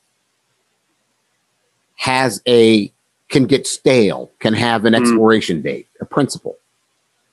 [1.96, 2.91] has a
[3.32, 5.00] can get stale, can have an Mm.
[5.00, 5.88] expiration date.
[6.00, 6.56] A principle.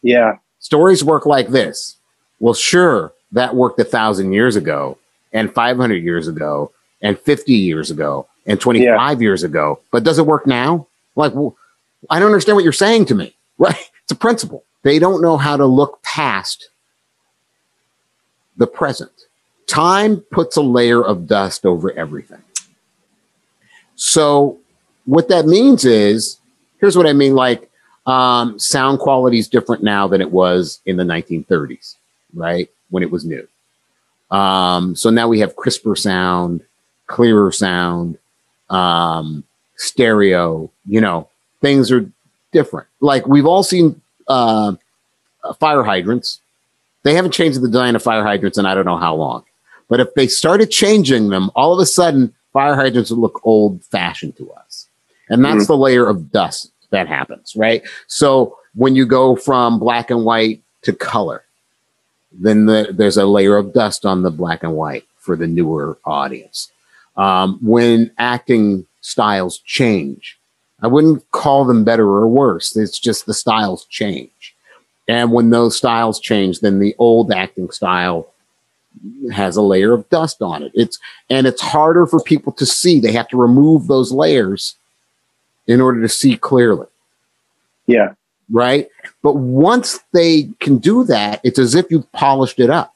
[0.02, 0.38] Yeah.
[0.60, 1.98] Stories work like this.
[2.40, 4.98] Well, sure, that worked a thousand years ago,
[5.34, 10.26] and 500 years ago, and 50 years ago, and 25 years ago, but does it
[10.26, 10.88] work now?
[11.16, 11.56] Like, well,
[12.10, 13.76] I don't understand what you're saying to me, right?
[14.04, 14.64] It's a principle.
[14.84, 16.70] They don't know how to look past
[18.58, 19.12] the present.
[19.68, 22.42] Time puts a layer of dust over everything.
[23.96, 24.58] So,
[25.10, 26.38] what that means is
[26.80, 27.70] here's what I mean like,
[28.06, 31.96] um, sound quality is different now than it was in the 1930s,
[32.34, 32.70] right?
[32.92, 33.48] When it was new.
[34.30, 36.64] Um, so now we have crisper sound,
[37.08, 38.20] clearer sound,
[38.70, 39.44] um,
[39.78, 41.28] stereo, you know,
[41.62, 42.10] things are
[42.52, 42.88] different.
[43.00, 44.76] Like we've all seen uh,
[45.60, 46.40] fire hydrants.
[47.02, 49.44] They haven't changed the design of fire hydrants in I don't know how long.
[49.88, 53.84] But if they started changing them, all of a sudden, fire hydrants would look old
[53.86, 54.69] fashioned to us.
[55.30, 55.74] And that's mm-hmm.
[55.74, 57.84] the layer of dust that happens, right?
[58.08, 61.44] So when you go from black and white to color,
[62.32, 65.98] then the, there's a layer of dust on the black and white for the newer
[66.06, 66.72] audience.
[67.18, 70.38] Um, when acting styles change,
[70.82, 72.76] I wouldn't call them better or worse.
[72.76, 74.56] It's just the styles change.
[75.08, 78.32] And when those styles change, then the old acting style
[79.32, 80.72] has a layer of dust on it.
[80.76, 83.00] It's and it's harder for people to see.
[83.00, 84.76] They have to remove those layers
[85.70, 86.88] in order to see clearly.
[87.88, 88.14] Yeah.
[88.52, 88.90] Right.
[89.22, 92.94] But once they can do that, it's as if you've polished it up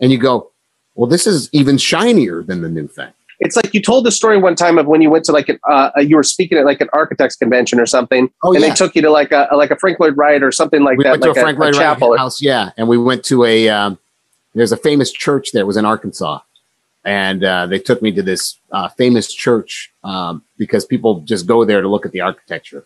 [0.00, 0.50] and you go,
[0.94, 4.38] well, this is even shinier than the new thing it's like you told the story
[4.38, 6.80] one time of when you went to like an uh, you were speaking at like
[6.80, 8.68] an architects convention or something, oh, and yeah.
[8.68, 11.04] they took you to like a like a Frank Lloyd Wright or something like we
[11.04, 13.68] that, went like to a Frank Lloyd Wright house, yeah, and we went to a
[13.68, 13.98] um,
[14.54, 15.62] there's a famous church there.
[15.62, 16.38] It was in Arkansas,
[17.04, 21.64] and uh, they took me to this uh, famous church um, because people just go
[21.64, 22.84] there to look at the architecture,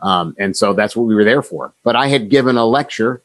[0.00, 1.72] um, and so that's what we were there for.
[1.82, 3.22] But I had given a lecture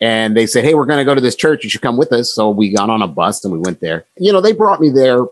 [0.00, 1.62] and they said, Hey, we're going to go to this church.
[1.62, 2.34] You should come with us.
[2.34, 4.04] So we got on a bus and we went there.
[4.18, 5.26] You know, they brought me there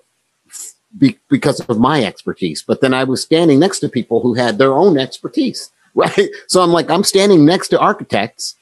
[0.96, 2.62] be, because of my expertise.
[2.62, 6.28] But then I was standing next to people who had their own expertise, right?
[6.46, 8.54] So I'm like, I'm standing next to architects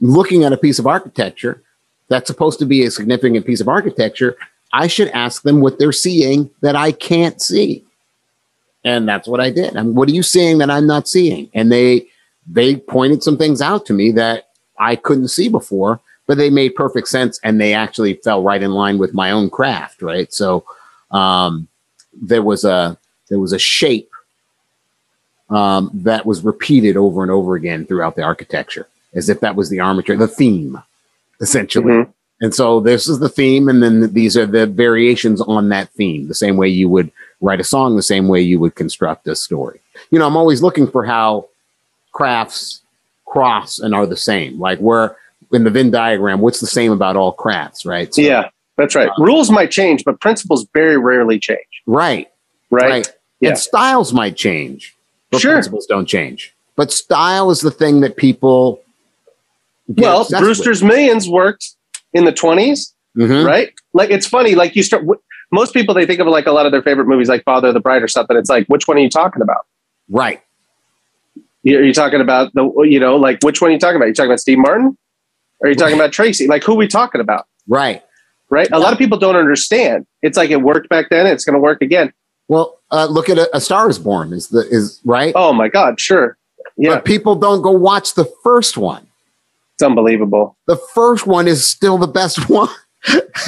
[0.00, 1.62] looking at a piece of architecture
[2.08, 4.36] that's supposed to be a significant piece of architecture.
[4.72, 7.84] I should ask them what they're seeing that I can't see.
[8.84, 9.76] And that's what I did.
[9.76, 11.50] I mean, what are you seeing that I'm not seeing?
[11.54, 12.06] And they
[12.46, 16.74] they pointed some things out to me that I couldn't see before, but they made
[16.74, 20.32] perfect sense and they actually fell right in line with my own craft, right?
[20.32, 20.64] So
[21.10, 21.68] um,
[22.12, 22.96] there was a
[23.28, 24.10] there was a shape
[25.50, 29.70] um, that was repeated over and over again throughout the architecture, as if that was
[29.70, 30.80] the armature, the theme,
[31.40, 31.92] essentially.
[31.92, 32.10] Mm-hmm.
[32.40, 36.28] And so this is the theme, and then these are the variations on that theme,
[36.28, 39.34] the same way you would write a song, the same way you would construct a
[39.34, 39.80] story.
[40.10, 41.48] You know, I'm always looking for how
[42.12, 42.82] crafts
[43.26, 44.58] cross and are the same.
[44.58, 45.16] Like where
[45.52, 48.14] in the Venn diagram, what's the same about all crafts, right?
[48.14, 48.50] So, yeah.
[48.76, 49.08] That's right.
[49.08, 51.82] Uh, Rules might change, but principles very rarely change.
[51.86, 52.30] Right.
[52.70, 52.88] Right.
[52.88, 53.12] right.
[53.40, 53.50] Yeah.
[53.50, 54.96] And styles might change,
[55.30, 55.52] but sure.
[55.52, 56.54] principles don't change.
[56.76, 58.80] But style is the thing that people.
[59.88, 60.92] Well, Brewster's with.
[60.92, 61.74] Millions worked
[62.12, 63.46] in the 20s, mm-hmm.
[63.46, 63.72] right?
[63.92, 64.54] Like it's funny.
[64.54, 65.04] Like you start.
[65.50, 67.74] Most people they think of like a lot of their favorite movies, like Father of
[67.74, 68.36] the Bride or something.
[68.36, 69.66] It's like, which one are you talking about?
[70.08, 70.42] Right.
[71.66, 72.64] Are you talking about the?
[72.82, 74.06] You know, like which one are you talking about?
[74.06, 74.96] Are you talking about Steve Martin?
[75.60, 76.46] Or are you talking about Tracy?
[76.46, 77.46] Like who are we talking about?
[77.66, 78.02] Right
[78.50, 78.68] right?
[78.72, 80.06] A lot of people don't understand.
[80.22, 82.12] It's like it worked back then; it's going to work again.
[82.48, 84.32] Well, uh, look at a, a, Star is Born.
[84.32, 85.32] Is the is right?
[85.36, 86.36] Oh my God, sure.
[86.76, 89.07] Yeah, but people don't go watch the first one.
[89.78, 90.56] It's unbelievable.
[90.66, 92.68] The first one is still the best one,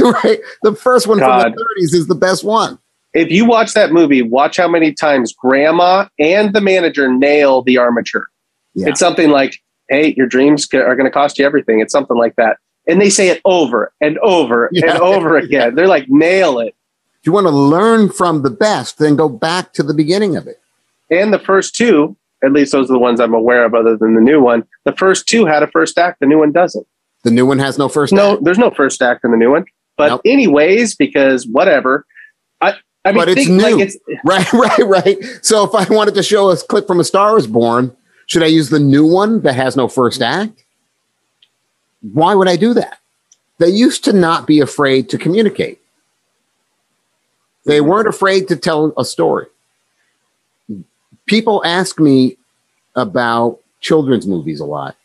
[0.00, 0.38] right?
[0.62, 1.42] The first one God.
[1.42, 2.78] from the 30s is the best one.
[3.12, 7.76] If you watch that movie, watch how many times Grandma and the manager nail the
[7.76, 8.28] armature.
[8.74, 8.90] Yeah.
[8.90, 12.36] It's something like, "Hey, your dreams are going to cost you everything." It's something like
[12.36, 14.90] that and they say it over and over yeah.
[14.90, 15.74] and over again.
[15.74, 16.74] They're like, nail it.
[17.20, 20.46] If you want to learn from the best, then go back to the beginning of
[20.46, 20.60] it.
[21.10, 24.14] And the first two, at least those are the ones I'm aware of, other than
[24.14, 24.66] the new one.
[24.84, 26.20] The first two had a first act.
[26.20, 26.86] The new one doesn't.
[27.22, 28.12] The new one has no first.
[28.12, 28.44] No, act.
[28.44, 29.66] there's no first act in the new one.
[29.96, 30.22] But nope.
[30.24, 32.06] anyways, because whatever.
[32.60, 32.74] I,
[33.04, 33.76] I mean, but it's new.
[33.76, 35.18] Like it's, right, right, right.
[35.42, 37.94] So if I wanted to show a clip from A Star Is Born,
[38.26, 40.64] should I use the new one that has no first act?
[42.00, 42.98] Why would I do that?
[43.58, 45.80] They used to not be afraid to communicate.
[47.66, 49.46] They weren't afraid to tell a story.
[51.30, 52.36] People ask me
[52.96, 54.96] about children's movies a lot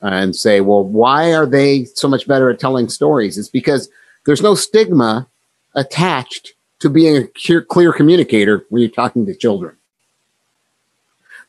[0.00, 3.36] and say, well, why are they so much better at telling stories?
[3.36, 3.90] It's because
[4.24, 5.28] there's no stigma
[5.74, 9.76] attached to being a clear communicator when you're talking to children.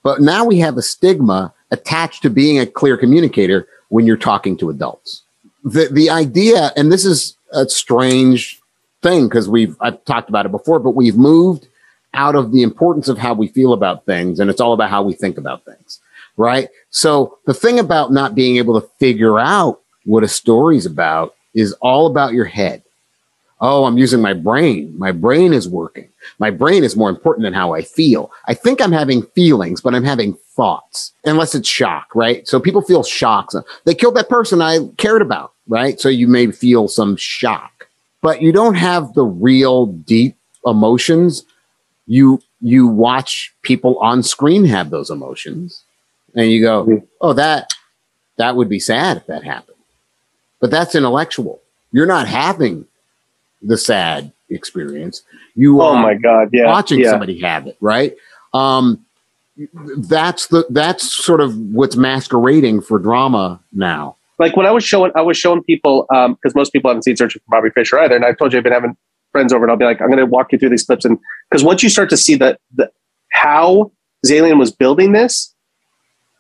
[0.04, 4.58] But now we have a stigma attached to being a clear communicator when you're talking
[4.58, 5.22] to adults.
[5.64, 8.60] The the idea, and this is a strange
[9.02, 11.70] thing because we've I've talked about it before, but we've moved
[12.16, 15.04] out of the importance of how we feel about things, and it's all about how
[15.04, 16.00] we think about things,
[16.38, 16.70] right?
[16.90, 21.74] So the thing about not being able to figure out what a story's about is
[21.82, 22.82] all about your head.
[23.62, 24.94] Oh, I'm using my brain.
[24.98, 26.10] My brain is working.
[26.40, 28.32] My brain is more important than how I feel.
[28.48, 32.46] I think I'm having feelings, but I'm having thoughts, unless it's shock, right?
[32.48, 33.56] So people feel shocks.
[33.86, 36.00] They killed that person I cared about, right?
[36.00, 37.88] So you may feel some shock,
[38.22, 41.46] but you don't have the real deep emotions.
[42.08, 45.84] You, you watch people on screen have those emotions
[46.36, 47.74] and you go, oh, that,
[48.38, 49.78] that would be sad if that happened.
[50.60, 51.62] But that's intellectual.
[51.92, 52.86] You're not having
[53.62, 55.24] the sad experience.
[55.56, 57.12] You oh my god, yeah, watching yeah.
[57.12, 58.16] somebody have it, right?
[58.54, 59.06] Um,
[59.98, 64.18] that's the that's sort of what's masquerading for drama now.
[64.38, 67.16] Like when I was showing, I was showing people because um, most people haven't seen
[67.16, 68.98] Searching for Bobby Fischer either, and I told you I've been having
[69.36, 71.20] friends over, and I'll be like, I'm going to walk you through these clips, and
[71.50, 72.90] because once you start to see that the
[73.32, 73.92] how
[74.26, 75.54] Zaillian was building this,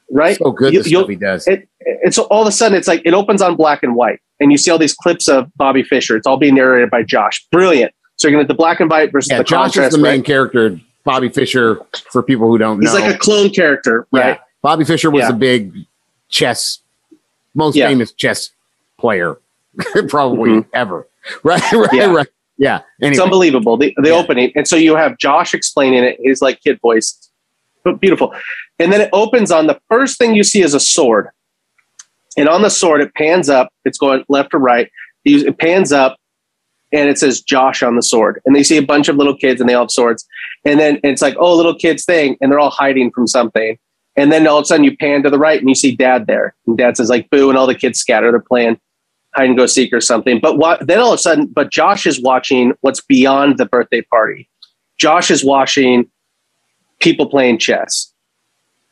[0.09, 0.37] right?
[0.37, 1.45] So good, you, stuff he does.
[1.45, 4.49] It, it's all of a sudden it's like it opens on black and white, and
[4.49, 6.15] you see all these clips of Bobby Fischer.
[6.15, 7.45] It's all being narrated by Josh.
[7.51, 7.93] Brilliant.
[8.15, 10.01] So you're going to the black and white versus yeah, the Josh contrast, is the
[10.01, 10.25] main right?
[10.25, 10.79] character.
[11.03, 11.81] Bobby Fischer,
[12.11, 14.35] for people who don't He's know, like a clone character, right?
[14.35, 14.39] Yeah.
[14.61, 15.29] Bobby Fischer was yeah.
[15.29, 15.85] a big
[16.29, 16.79] chess,
[17.53, 17.87] most yeah.
[17.89, 18.51] famous chess
[18.97, 19.37] player,
[20.07, 20.69] probably mm-hmm.
[20.73, 21.07] ever.
[21.43, 22.27] Right, right, right.
[22.57, 23.13] Yeah, anyway.
[23.13, 26.17] it's unbelievable the the opening, and so you have Josh explaining it.
[26.21, 27.29] He's like kid voice,
[27.83, 28.33] but beautiful.
[28.79, 31.29] And then it opens on the first thing you see is a sword,
[32.37, 33.73] and on the sword it pans up.
[33.83, 34.89] It's going left to right.
[35.25, 36.17] It pans up,
[36.95, 38.41] and it says Josh on the sword.
[38.45, 40.25] And they see a bunch of little kids and they all have swords.
[40.63, 42.37] And then it's like, oh, little kids thing.
[42.39, 43.77] And they're all hiding from something.
[44.15, 46.25] And then all of a sudden you pan to the right and you see dad
[46.27, 46.55] there.
[46.65, 47.49] And dad says, like, boo.
[47.49, 48.31] And all the kids scatter.
[48.31, 48.79] They're playing
[49.35, 50.39] hide and go seek or something.
[50.39, 54.01] But what, then all of a sudden, but Josh is watching what's beyond the birthday
[54.01, 54.49] party.
[54.97, 56.09] Josh is watching
[56.99, 58.13] people playing chess,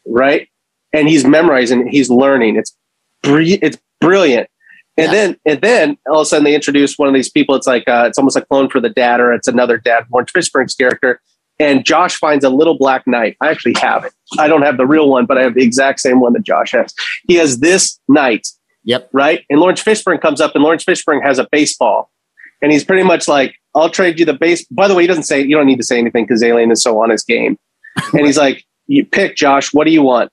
[0.06, 0.50] right?
[0.92, 2.58] And he's memorizing, he's learning.
[2.58, 2.76] It's,
[3.24, 4.50] it's brilliant.
[4.96, 5.12] And yeah.
[5.12, 7.56] then and then all of a sudden they introduce one of these people.
[7.56, 10.32] It's like uh, it's almost a clone for the dad, or it's another dad, Laurence
[10.32, 11.20] Fishburne's character.
[11.60, 13.38] And Josh finds a little black knight.
[13.42, 14.14] I actually have it.
[14.38, 16.72] I don't have the real one, but I have the exact same one that Josh
[16.72, 16.94] has.
[17.28, 18.48] He has this knight.
[18.86, 19.10] Yep.
[19.14, 19.46] Right.
[19.50, 22.12] And Laurence Fishburne comes up, and Laurence Fishburne has a baseball,
[22.62, 25.24] and he's pretty much like, "I'll trade you the base." By the way, he doesn't
[25.24, 27.58] say you don't need to say anything because Zaillian is so on his game,
[28.14, 29.74] and he's like, "You pick, Josh.
[29.74, 30.32] What do you want?"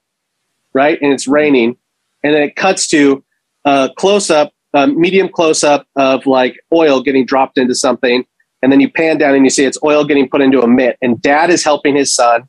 [0.73, 1.01] Right.
[1.01, 1.77] And it's raining,
[2.23, 3.23] and then it cuts to
[3.65, 8.25] a close up, uh, medium close up of like oil getting dropped into something.
[8.61, 10.97] And then you pan down and you see it's oil getting put into a mitt.
[11.01, 12.47] And dad is helping his son.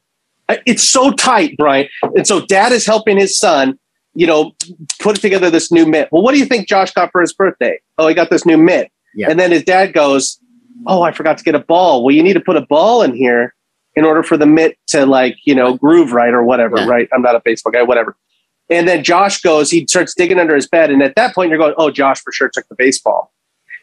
[0.67, 1.89] It's so tight, Brian.
[2.15, 3.79] And so dad is helping his son,
[4.15, 4.53] you know,
[5.01, 6.09] put together this new mitt.
[6.13, 7.81] Well, what do you think Josh got for his birthday?
[7.99, 8.91] Oh, he got this new mitt.
[9.15, 9.31] Yeah.
[9.31, 10.39] And then his dad goes,
[10.87, 12.05] Oh, I forgot to get a ball.
[12.05, 13.55] Well, you need to put a ball in here
[13.95, 16.87] in order for the mitt to like, you know, groove right or whatever, yeah.
[16.87, 17.09] right?
[17.13, 18.17] I'm not a baseball guy, whatever.
[18.71, 20.91] And then Josh goes, he starts digging under his bed.
[20.91, 23.33] And at that point, you're going, oh, Josh for sure took the baseball.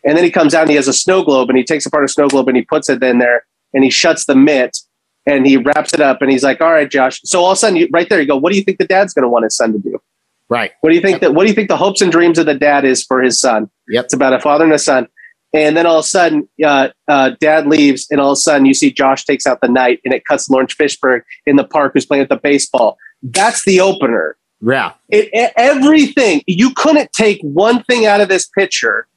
[0.04, 2.04] And then he comes out and he has a snow globe and he takes apart
[2.04, 4.78] a snow globe and he puts it in there and he shuts the mitt
[5.26, 7.20] and he wraps it up and he's like, all right, Josh.
[7.24, 8.88] So all of a sudden, you, right there, you go, what do you think the
[8.88, 10.02] dad's going to want his son to do?
[10.50, 10.72] Right.
[10.82, 11.22] What do you think yep.
[11.22, 13.40] that, what do you think the hopes and dreams of the dad is for his
[13.40, 13.70] son?
[13.88, 14.06] Yep.
[14.06, 15.08] It's about a father and a son.
[15.54, 18.66] And then all of a sudden, uh, uh, dad leaves, and all of a sudden,
[18.66, 21.94] you see Josh takes out the knight, and it cuts Laurence Fishburne in the park
[21.94, 22.98] who's playing with the baseball.
[23.24, 24.38] That's the opener.
[24.62, 24.94] Yeah.
[25.10, 26.44] It, it, everything.
[26.46, 29.08] You couldn't take one thing out of this picture,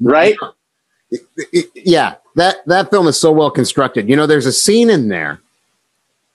[0.00, 0.36] right?
[1.74, 2.14] yeah.
[2.36, 4.08] That that film is so well constructed.
[4.08, 5.40] You know, there's a scene in there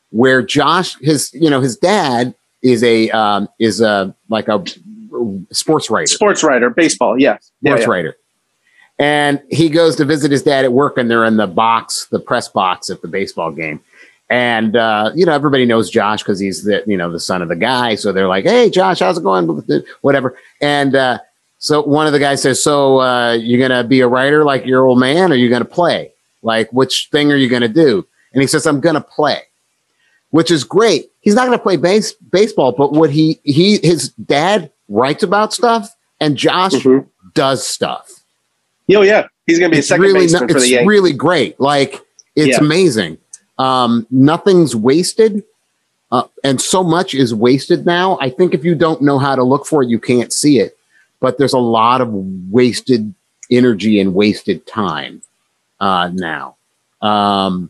[0.10, 4.64] where Josh, his, you know, his dad is a um, is a like a
[5.52, 6.08] sports writer.
[6.08, 7.52] Sports writer, baseball, yes.
[7.64, 7.86] Sports yeah, yeah.
[7.86, 8.18] writer.
[9.00, 12.20] And he goes to visit his dad at work, and they're in the box, the
[12.20, 13.80] press box at the baseball game.
[14.30, 17.50] And uh, you know, everybody knows Josh because he's the you know the son of
[17.50, 17.96] the guy.
[17.96, 19.48] So they're like, "Hey, Josh, how's it going?"
[20.02, 20.38] Whatever.
[20.62, 21.20] And uh,
[21.58, 24.86] so one of the guys says, "So uh, you're gonna be a writer like your
[24.86, 26.14] old man, or you gonna play?
[26.44, 29.42] Like which thing are you gonna do?" And he says, "I'm gonna play,"
[30.32, 31.12] which is great.
[31.22, 35.96] He's not gonna play base baseball, but what he he his dad writes about stuff,
[36.20, 37.08] and Josh mm-hmm.
[37.34, 38.10] does stuff.
[38.94, 40.88] Oh yeah, he's gonna be it's a second really, baseman for the Yankees.
[40.88, 41.60] really great.
[41.60, 42.02] Like
[42.36, 42.64] it's yeah.
[42.64, 43.18] amazing.
[43.58, 45.44] Um, nothing's wasted.
[46.12, 48.18] Uh, and so much is wasted now.
[48.20, 50.78] I think if you don't know how to look for it, you can't see it.
[51.22, 53.14] But there's a lot of wasted
[53.50, 55.22] energy and wasted time
[55.80, 56.58] uh, now.
[57.02, 57.70] Um,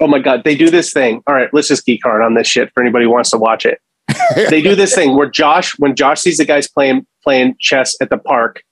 [0.00, 1.22] oh my God, they do this thing.
[1.26, 3.66] All right, let's just geek hard on this shit for anybody who wants to watch
[3.66, 3.80] it.
[4.50, 8.10] they do this thing where Josh, when Josh sees the guys playing playing chess at
[8.10, 8.62] the park,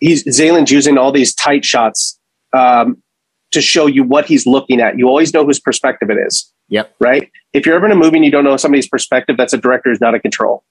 [0.00, 2.18] he's Zaillian's using all these tight shots
[2.56, 3.02] um,
[3.52, 4.98] to show you what he's looking at.
[4.98, 6.52] You always know whose perspective it is.
[6.68, 6.94] Yep.
[6.98, 7.30] Right.
[7.52, 9.90] If you're ever in a movie and you don't know somebody's perspective, that's a director
[9.90, 10.64] who's not in control.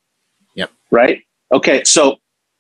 [0.55, 0.71] Yep.
[0.91, 1.23] Right.
[1.51, 1.84] Okay.
[1.84, 2.17] So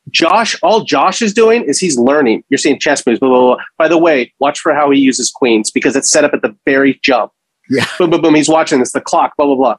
[0.09, 2.43] Josh, all Josh is doing is he's learning.
[2.49, 3.19] You're seeing chess moves.
[3.19, 3.63] Blah, blah, blah.
[3.77, 6.55] By the way, watch for how he uses queens because it's set up at the
[6.65, 7.31] very jump.
[7.69, 7.85] Yeah.
[7.97, 8.35] Boom, boom, boom.
[8.35, 9.75] He's watching this, the clock, blah, blah, blah.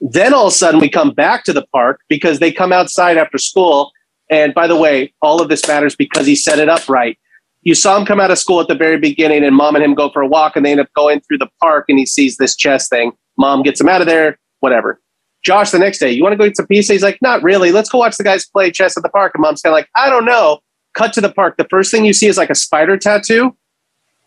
[0.00, 3.16] Then all of a sudden we come back to the park because they come outside
[3.16, 3.92] after school.
[4.30, 7.18] And by the way, all of this matters because he set it up right.
[7.62, 9.94] You saw him come out of school at the very beginning and mom and him
[9.94, 12.38] go for a walk and they end up going through the park and he sees
[12.38, 13.12] this chess thing.
[13.36, 15.00] Mom gets him out of there, whatever.
[15.42, 16.92] Josh, the next day, you want to go eat some pizza?
[16.92, 17.72] He's like, not really.
[17.72, 19.32] Let's go watch the guys play chess at the park.
[19.34, 20.60] And mom's kind of like, I don't know.
[20.94, 21.56] Cut to the park.
[21.56, 23.56] The first thing you see is like a spider tattoo.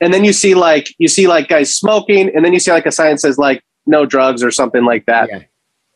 [0.01, 2.85] And then you see like you see like guys smoking, and then you see like
[2.85, 5.29] a sign that says like no drugs or something like that.
[5.29, 5.43] Yeah.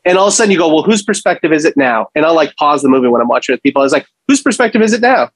[0.05, 2.07] And all of a sudden you go, well, whose perspective is it now?
[2.15, 3.82] And I'll like pause the movie when I'm watching it with people.
[3.82, 5.32] I was like, whose perspective is it now?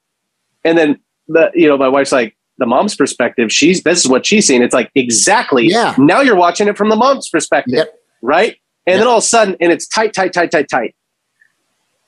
[0.64, 3.52] And then the you know my wife's like, the mom's perspective.
[3.52, 4.62] She's this is what she's seeing.
[4.62, 5.66] It's like exactly.
[5.66, 5.94] Yeah.
[5.98, 7.94] Now you're watching it from the mom's perspective, Yep.
[8.22, 8.56] right?
[8.86, 10.94] And then all of a sudden, and it's tight, tight, tight, tight, tight.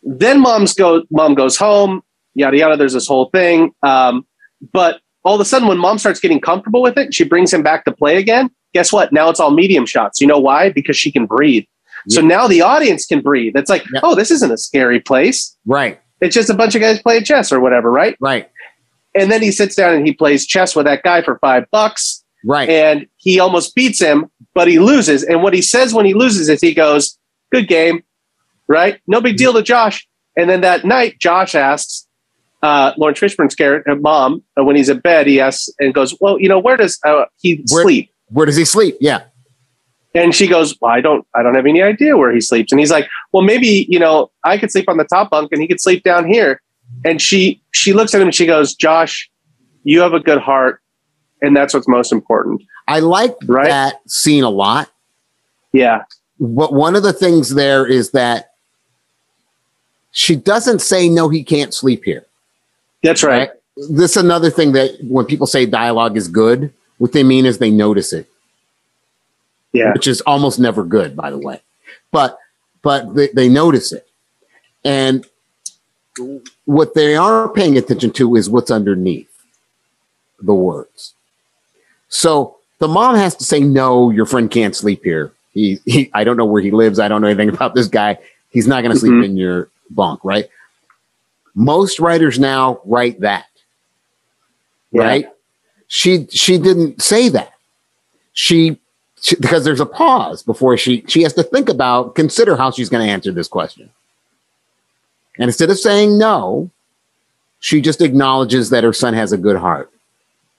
[0.03, 1.03] Then mom's go.
[1.11, 2.03] Mom goes home.
[2.35, 2.77] Yada yada.
[2.77, 3.73] There's this whole thing.
[3.83, 4.27] Um,
[4.73, 7.63] but all of a sudden, when mom starts getting comfortable with it, she brings him
[7.63, 8.51] back to play again.
[8.75, 9.13] Guess what?
[9.13, 10.21] Now it's all medium shots.
[10.21, 10.71] You know why?
[10.71, 11.65] Because she can breathe.
[12.11, 13.55] So now the audience can breathe.
[13.57, 14.01] It's like, Yeah.
[14.03, 15.57] oh, this isn't a scary place.
[15.65, 15.99] Right.
[16.21, 18.15] It's just a bunch of guys playing chess or whatever, right?
[18.21, 18.51] Right.
[19.15, 22.23] And then he sits down and he plays chess with that guy for five bucks
[22.45, 22.69] Right.
[22.69, 25.23] and he almost beats him, but he loses.
[25.25, 27.19] And what he says when he loses is he goes,
[27.53, 28.03] Good game,
[28.69, 29.01] right?
[29.07, 30.07] No big deal to Josh.
[30.37, 32.07] And then that night, Josh asks
[32.63, 36.41] uh, Laurence Fishburne's character, mom, uh, when he's in bed, he asks and goes, Well,
[36.41, 38.11] you know, where does uh, he Where- sleep?
[38.29, 38.97] Where does he sleep?
[39.01, 39.25] Yeah.
[40.15, 42.73] And she goes, Well, I don't, I don't have any idea where he sleeps.
[42.73, 45.61] And he's like, Well, maybe, you know, I could sleep on the top bunk and
[45.61, 46.61] he could sleep down here.
[47.05, 49.29] And she, she looks at him and she goes, Josh,
[49.83, 50.81] you have a good heart.
[51.45, 52.63] And that's what's most important.
[52.89, 53.67] I like Right.
[53.67, 54.89] that scene a lot.
[55.73, 56.05] Yeah.
[56.41, 58.53] But one of the things there is that
[60.11, 62.25] she doesn't say no, he can't sleep here.
[63.03, 63.51] That's right.
[63.77, 67.59] This is another thing that when people say dialogue is good, what they mean is
[67.59, 68.27] they notice it,
[69.73, 69.93] Yeah.
[69.93, 71.61] which is almost never good, by the way.
[72.11, 72.39] But
[72.83, 74.07] but they, they notice it,
[74.85, 75.27] and
[76.67, 79.31] what they are paying attention to is what's underneath
[80.41, 81.15] the words.
[82.15, 85.33] So the mom has to say, "No, your friend can't sleep here.
[85.53, 86.99] He, he I don't know where he lives.
[87.01, 88.19] I don't know anything about this guy.
[88.51, 89.25] He's not going to sleep Mhm.
[89.25, 90.49] in your bunk, right?"
[91.57, 93.47] Most writers now write that,
[94.93, 95.03] Yeah.
[95.03, 95.29] right?
[95.89, 97.53] She she didn't say that.
[98.33, 98.79] She,
[99.21, 102.89] she because there's a pause before she she has to think about consider how she's
[102.89, 103.91] going to answer this question.
[105.39, 106.71] And instead of saying no,
[107.61, 109.91] she just acknowledges that her son has a good heart.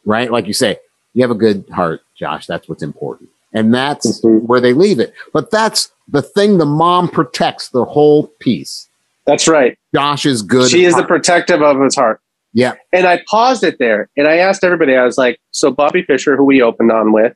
[0.06, 0.30] Right?
[0.32, 0.78] Like you say,
[1.16, 2.46] you have a good heart, Josh.
[2.46, 3.30] That's what's important.
[3.54, 4.44] And that's Mhm.
[4.44, 5.14] where they leave it.
[5.34, 8.88] But that's the thing the mom protects the whole piece.
[9.26, 9.78] That's right.
[9.96, 10.70] Josh is good.
[10.70, 12.20] She is the protective of his heart.
[12.54, 12.74] Yeah.
[12.94, 16.36] And I paused it there and I asked everybody, I was like, so Bobby Fischer,
[16.38, 17.34] who we opened on with,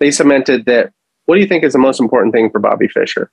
[0.00, 0.92] they cemented that.
[1.26, 3.30] What do you think is the most important thing for Bobby Fischer?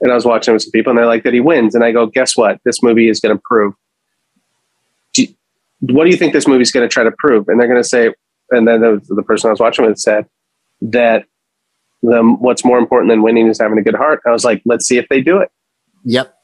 [0.00, 1.74] And I was watching with some people and they're like, that he wins.
[1.76, 2.58] And I go, guess what?
[2.64, 3.74] This movie is going to prove.
[5.14, 5.34] Do you-
[5.94, 7.48] what do you think this movie is going to try to prove?
[7.48, 8.12] And they're going to say,
[8.52, 10.26] and then the, the person I was watching with said
[10.82, 11.26] that
[12.02, 14.20] the, what's more important than winning is having a good heart.
[14.26, 15.50] I was like, let's see if they do it.
[16.04, 16.34] Yep.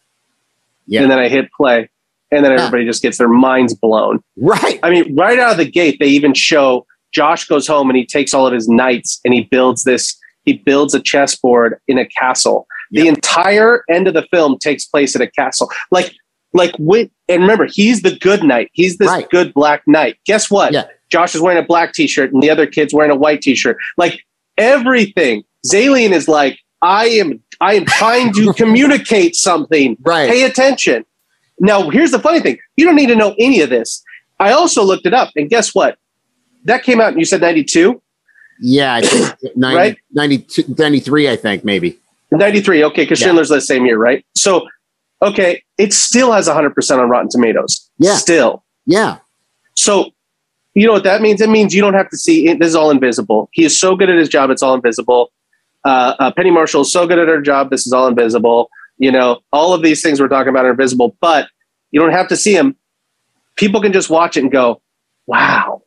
[0.87, 1.03] Yeah.
[1.03, 1.91] And then I hit play.
[2.31, 4.23] And then everybody just gets their minds blown.
[4.37, 4.79] right.
[4.83, 8.05] I mean, right out of the gate, they even show Josh goes home and he
[8.05, 10.19] takes all of his knights and he builds this.
[10.45, 12.67] He builds a chessboard in a castle.
[12.91, 15.71] The entire end of the film takes place at a castle.
[15.91, 16.15] Like,
[16.53, 18.71] like with, and remember, he's the good knight.
[18.73, 19.29] He's this Right.
[19.31, 20.17] good black knight.
[20.27, 20.73] Guess what?
[20.73, 20.85] Yeah.
[21.11, 23.77] Josh is wearing a black t-shirt and the other kid's wearing a white t-shirt.
[23.97, 24.21] Like
[24.57, 25.43] everything.
[25.67, 29.97] Zaillian is like, I am, I am trying to communicate something.
[30.03, 30.29] Right.
[30.31, 31.05] Pay attention.
[31.61, 32.59] Now, here's the funny thing.
[32.77, 34.03] You don't need to know any of this.
[34.39, 35.99] I also looked it up, and guess what?
[36.65, 38.01] That came out, and you said 92?
[38.61, 39.97] Yeah, I think 90, Right?
[40.13, 41.99] 92 93, I think, maybe.
[42.31, 42.85] 93.
[42.85, 43.29] Okay, because Yeah.
[43.29, 44.25] Schindler's List same year, right?
[44.37, 44.69] So,
[45.23, 47.91] okay, it still has 100% on Rotten Tomatoes.
[47.99, 48.17] Yeah.
[48.17, 48.65] Still.
[48.87, 49.19] Yeah.
[49.75, 50.11] So,
[50.75, 51.41] you know what that means?
[51.41, 52.59] It means you don't have to see it.
[52.59, 53.49] This is all invisible.
[53.53, 55.33] He is so good at his job, it's all invisible.
[55.85, 58.69] Uh, uh, Penny Marshall is so good at her job, this is all invisible.
[58.99, 61.49] You know, all of these things we're talking about are invisible, but
[61.91, 62.77] you don't have to see them.
[63.57, 64.81] People can just watch it and go,
[65.27, 65.83] wow,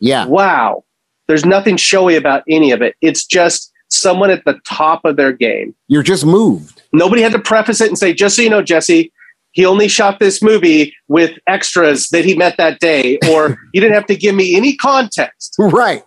[0.00, 0.26] Yeah.
[0.26, 0.84] wow.
[1.26, 2.96] There's nothing showy about any of it.
[3.00, 5.74] It's just someone at the top of their game.
[5.88, 6.82] You're just moved.
[6.94, 9.12] Nobody had to preface it and say, just so you know, Jesse,
[9.50, 13.94] he only shot this movie with extras that he met that day, or you didn't
[13.94, 15.56] have to give me any context.
[15.58, 16.04] Right.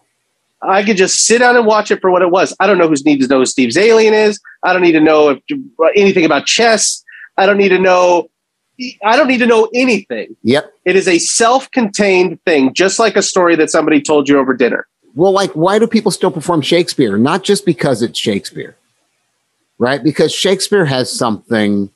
[0.62, 2.56] I could just sit down and watch it for what it was.
[2.60, 4.40] I don't know who needs to know who Steve Zaillian is.
[4.64, 5.40] I don't need to know if,
[5.96, 7.04] anything about chess.
[7.38, 8.30] I don't need to know.
[9.04, 10.36] I don't need to know anything.
[10.44, 10.72] Yep.
[10.86, 14.88] It is a self-contained thing, just like a story that somebody told you over dinner.
[15.16, 17.18] Well, like, why do people still perform Shakespeare?
[17.18, 18.78] Not just because it's Shakespeare,
[19.80, 20.04] right?
[20.04, 21.90] Because Shakespeare has something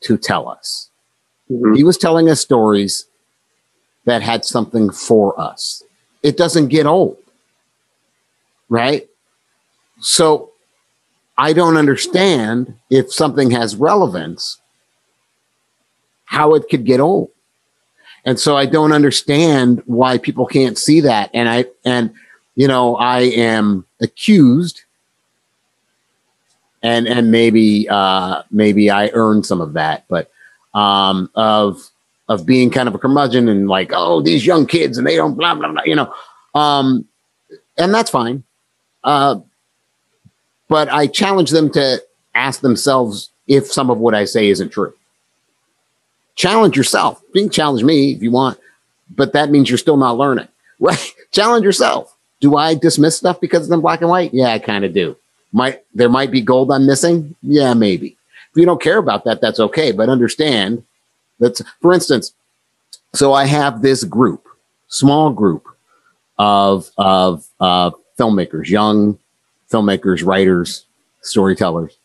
[0.00, 0.90] to tell us.
[1.50, 1.74] Mm-hmm.
[1.74, 3.06] He was telling us stories
[4.04, 5.82] that had something for us.
[6.22, 7.18] It doesn't get old,
[8.68, 9.08] right?
[10.00, 10.52] So
[11.38, 14.60] I don't understand if something has relevance,
[16.24, 17.30] how it could get old.
[18.24, 21.30] And so I don't understand why people can't see that.
[21.32, 22.12] And I, and,
[22.56, 24.82] you know, I am accused
[26.82, 30.30] and, and maybe, uh, maybe I earned some of that, but,
[30.74, 31.90] um, of,
[32.28, 35.34] of being kind of a curmudgeon and like, oh, these young kids and they don't
[35.34, 36.12] blah, blah, blah, you know,
[36.54, 37.06] um,
[37.78, 38.42] and that's fine.
[39.04, 39.40] Uh,
[40.68, 42.02] but I challenge them to
[42.34, 44.92] ask themselves if some of what I say isn't true.
[46.34, 47.22] Challenge yourself.
[47.32, 48.58] You can challenge me if you want,
[49.08, 50.48] but that means you're still not learning,
[50.80, 51.14] right?
[51.32, 52.14] challenge yourself.
[52.40, 54.34] Do I dismiss stuff because it's in black and white?
[54.34, 55.16] Yeah, I kind of do.
[55.56, 57.34] Might there might be gold I'm missing?
[57.40, 58.08] Yeah, maybe.
[58.50, 59.90] If you don't care about that, that's okay.
[59.90, 60.84] But understand
[61.40, 62.34] that's for instance.
[63.14, 64.46] So I have this group,
[64.88, 65.64] small group
[66.38, 69.18] of of uh, filmmakers, young
[69.72, 70.84] filmmakers, writers,
[71.22, 71.96] storytellers.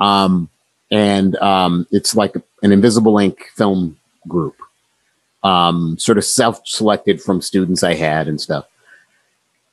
[0.00, 0.48] Um,
[0.90, 2.34] and um, it's like
[2.64, 3.96] an Invisible Ink film
[4.26, 4.56] group,
[5.44, 8.66] um, sort of self-selected from students I had and stuff.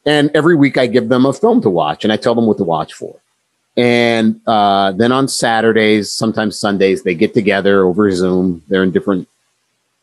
[0.06, 2.58] And every week I give them a film to watch, and I tell them what
[2.58, 3.20] to watch for.
[3.76, 8.64] And uh, then on Saturdays, sometimes Sundays, they get together over Zoom.
[8.68, 9.28] They're in different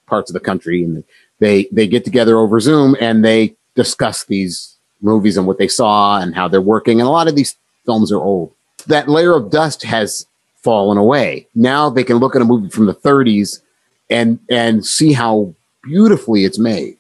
[0.07, 1.03] parts of the country, and
[1.41, 6.19] they they get together over Zoom and they discuss these movies and what they saw
[6.19, 7.01] and how they're working.
[7.01, 8.53] And a lot of these films are old.
[8.87, 10.27] That layer of dust has
[10.63, 11.47] fallen away.
[11.55, 13.61] Now they can look at a movie from the 30s
[14.09, 16.97] and and see how beautifully it's made.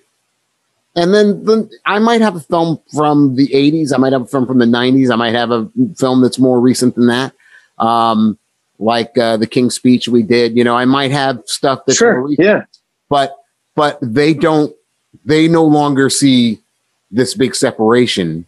[0.96, 3.92] And then, then I might have a film from the 80s.
[3.92, 5.10] I might have a film from the 90s.
[5.10, 7.32] I might have a film that's more recent than that.
[7.78, 8.38] Um,
[8.78, 10.56] like uh, the King's Speech we did.
[10.56, 12.64] You know, I might have stuff that's sure, yeah.
[13.08, 13.36] But
[13.74, 14.74] but they don't.
[15.24, 16.60] They no longer see
[17.10, 18.46] this big separation.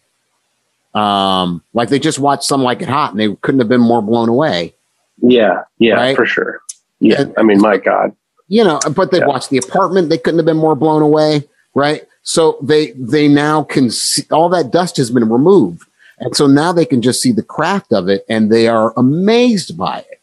[0.94, 4.03] Um, like they just watched Some Like It Hot and they couldn't have been more
[4.03, 4.74] blown away.
[5.18, 6.16] Yeah, yeah, right?
[6.16, 6.61] for sure.
[7.01, 8.14] Yeah, and, I mean, my God.
[8.49, 9.26] You know, but they yeah.
[9.26, 10.09] watched The Apartment.
[10.09, 11.44] They couldn't have been more blown away,
[11.74, 12.03] right?
[12.28, 15.84] So they they now can see all that dust has been removed,
[16.18, 19.76] and so now they can just see the craft of it, and they are amazed
[19.76, 20.20] by it.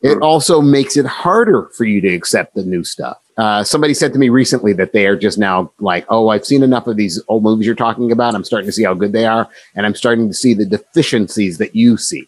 [0.00, 0.22] It mm.
[0.22, 4.18] also makes it harder for you to accept the new stuff uh, somebody said to
[4.18, 7.42] me recently that they are just now like, oh, I've seen enough of these old
[7.42, 8.34] movies you're talking about.
[8.34, 11.58] I'm starting to see how good they are, and I'm starting to see the deficiencies
[11.58, 12.26] that you see.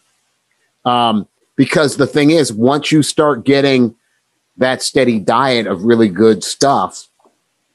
[0.85, 3.95] Um, because the thing is, once you start getting
[4.57, 7.09] that steady diet of really good stuff,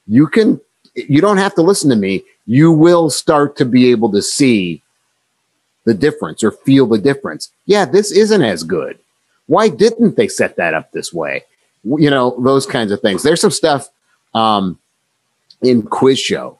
[0.08, 0.60] you can.
[1.08, 2.24] You don't have to listen to me.
[2.46, 4.82] You will start to be able to see
[5.86, 7.50] the difference or feel the difference.
[7.66, 9.00] Yeah, this isn't as good.
[9.48, 11.44] Why didn't they set that up this way?
[11.84, 13.24] you know, those kinds of things.
[13.24, 13.90] There's some stuff
[14.34, 14.80] um,
[15.62, 16.60] in Quiz Show.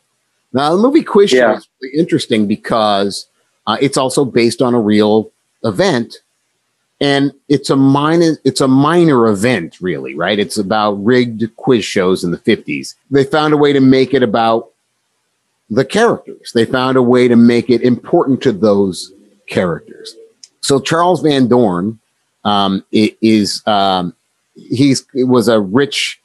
[0.54, 1.54] Now, the movie Quiz yeah.
[1.54, 3.28] Show is really interesting because
[3.68, 5.32] uh, it's also based on a real
[5.64, 6.18] event,
[7.02, 10.40] and it's a minor it's a minor event, really, right?
[10.40, 12.96] It's about rigged quiz shows in the 50s.
[13.10, 14.72] They found a way to make it about
[15.70, 16.52] the characters.
[16.54, 19.14] They found a way to make it important to those
[19.48, 20.16] characters.
[20.62, 22.00] So Charles Van Doren
[22.44, 24.14] um, is um,
[24.56, 26.20] he's he was a rich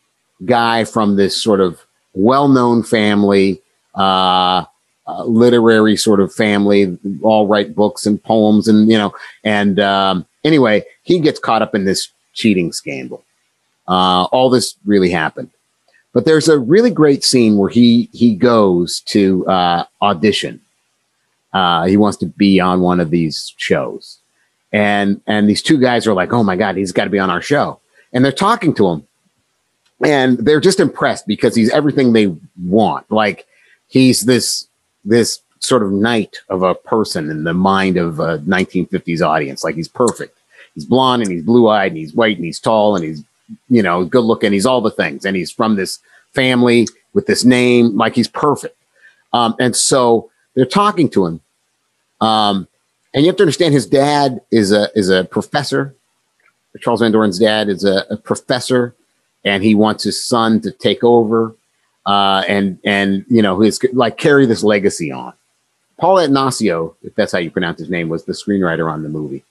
[0.45, 1.81] guy from this sort of
[2.15, 3.61] well-known family,
[3.95, 4.65] uh,
[5.07, 9.15] uh, literary sort of family, all write books and poems, and you know.
[9.45, 13.25] And um, anyway, he gets caught up in this cheating scandal.
[13.87, 15.51] Uh, all this really happened,
[16.13, 20.61] but there's a really great scene where he he goes to uh, audition.
[21.53, 24.19] Uh, he wants to be on one of these shows,
[24.73, 27.31] and and these two guys are like, "Oh my god, he's got to be on
[27.31, 27.81] our show."
[28.15, 29.07] and they're talking to him
[30.03, 32.35] and they're just impressed because he's everything they
[32.65, 33.11] want.
[33.11, 33.47] Like
[33.89, 34.67] he's this
[35.05, 39.65] this sort of knight of a person in the mind of a 1950s audience.
[39.65, 40.39] Like he's perfect.
[40.75, 43.23] He's blonde and he's blue eyed and he's white and he's tall and he's
[43.69, 44.53] you know good looking.
[44.53, 45.99] He's all the things and he's from this
[46.33, 47.97] family with this name.
[47.97, 48.77] Like he's perfect.
[49.33, 51.41] Um, and so they're talking to him.
[52.21, 52.69] Um,
[53.13, 55.95] and you have to understand his dad is a is a professor
[56.81, 58.95] Charles Van Doren's dad is a, a, professor,
[59.45, 61.55] and he wants his son to take over,
[62.07, 65.33] uh, and and you know his like carry this legacy on.
[65.99, 69.45] Paul Attanasio, if that's how you pronounce his name, was the screenwriter on the movie.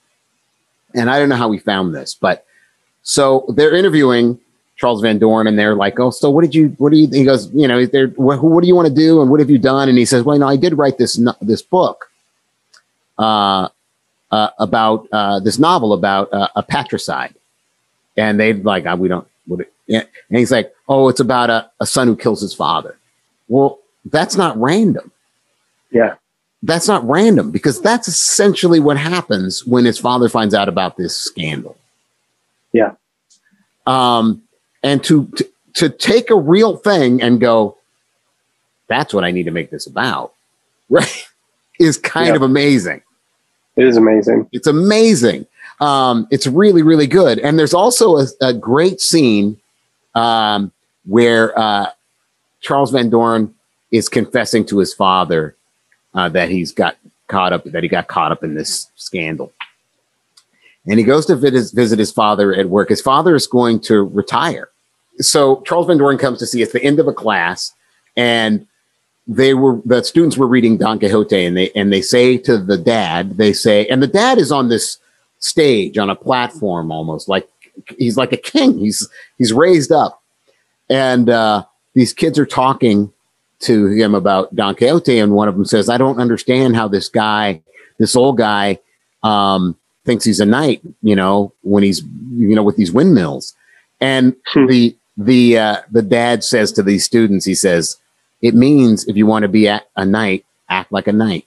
[0.94, 2.46] And I don't know how we found this, but
[3.02, 4.38] so they're interviewing
[4.76, 6.74] Charles Van Doren, and they're like, "Oh, so what did you?
[6.78, 9.30] What do you?" He goes, "You know, they're, what, do you want to do, and
[9.30, 12.10] what have you done?" And he says, "Well, no, I did write this this book,
[13.18, 13.68] uh,
[14.30, 17.34] uh, about uh, this novel about uh, a patricide,"
[18.16, 19.68] and they like, oh, "We don't." What.
[19.88, 22.96] And he's like, "Oh, it's about a, a son who kills his father."
[23.48, 25.12] Well, that's not random.
[25.92, 26.14] Yeah,
[26.64, 31.14] that's not random because that's essentially what happens when his father finds out about this
[31.14, 31.76] scandal.
[32.72, 32.92] Yeah.
[33.86, 34.42] Um,
[34.82, 37.76] and to, to to take a real thing and go,
[38.86, 40.32] that's what I need to make this about,
[40.88, 41.28] right?
[41.78, 42.36] Is kind yep.
[42.36, 43.02] of amazing.
[43.76, 44.48] It is amazing.
[44.52, 45.46] It's amazing.
[45.80, 47.40] Um, it's really, really good.
[47.40, 49.60] And there's also a, a great scene
[50.14, 50.70] um,
[51.04, 51.90] where uh,
[52.60, 53.52] Charles Van Doren
[53.90, 55.56] is confessing to his father
[56.14, 56.96] uh, that he's got
[57.28, 59.52] caught up, that he got caught up in this scandal.
[60.86, 62.90] And he goes to visit, visit his father at work.
[62.90, 64.68] His father is going to retire
[65.20, 66.62] so Charles Van Doren comes to see.
[66.62, 67.72] It's the end of a class,
[68.16, 68.66] and
[69.26, 72.78] they were the students were reading Don Quixote, and they and they say to the
[72.78, 74.98] dad, they say, and the dad is on this
[75.38, 77.48] stage on a platform almost like
[77.98, 78.78] he's like a king.
[78.78, 79.08] He's
[79.38, 80.22] he's raised up,
[80.90, 83.12] and uh, these kids are talking
[83.60, 87.08] to him about Don Quixote, and one of them says, "I don't understand how this
[87.08, 87.62] guy,
[87.98, 88.78] this old guy,
[89.22, 90.82] um, thinks he's a knight.
[91.02, 93.54] You know, when he's you know with these windmills."
[94.00, 94.66] And hmm.
[94.66, 97.96] the the uh, the dad says to these students, he says,
[98.42, 101.46] "It means if you want to be a, a knight, act like a knight."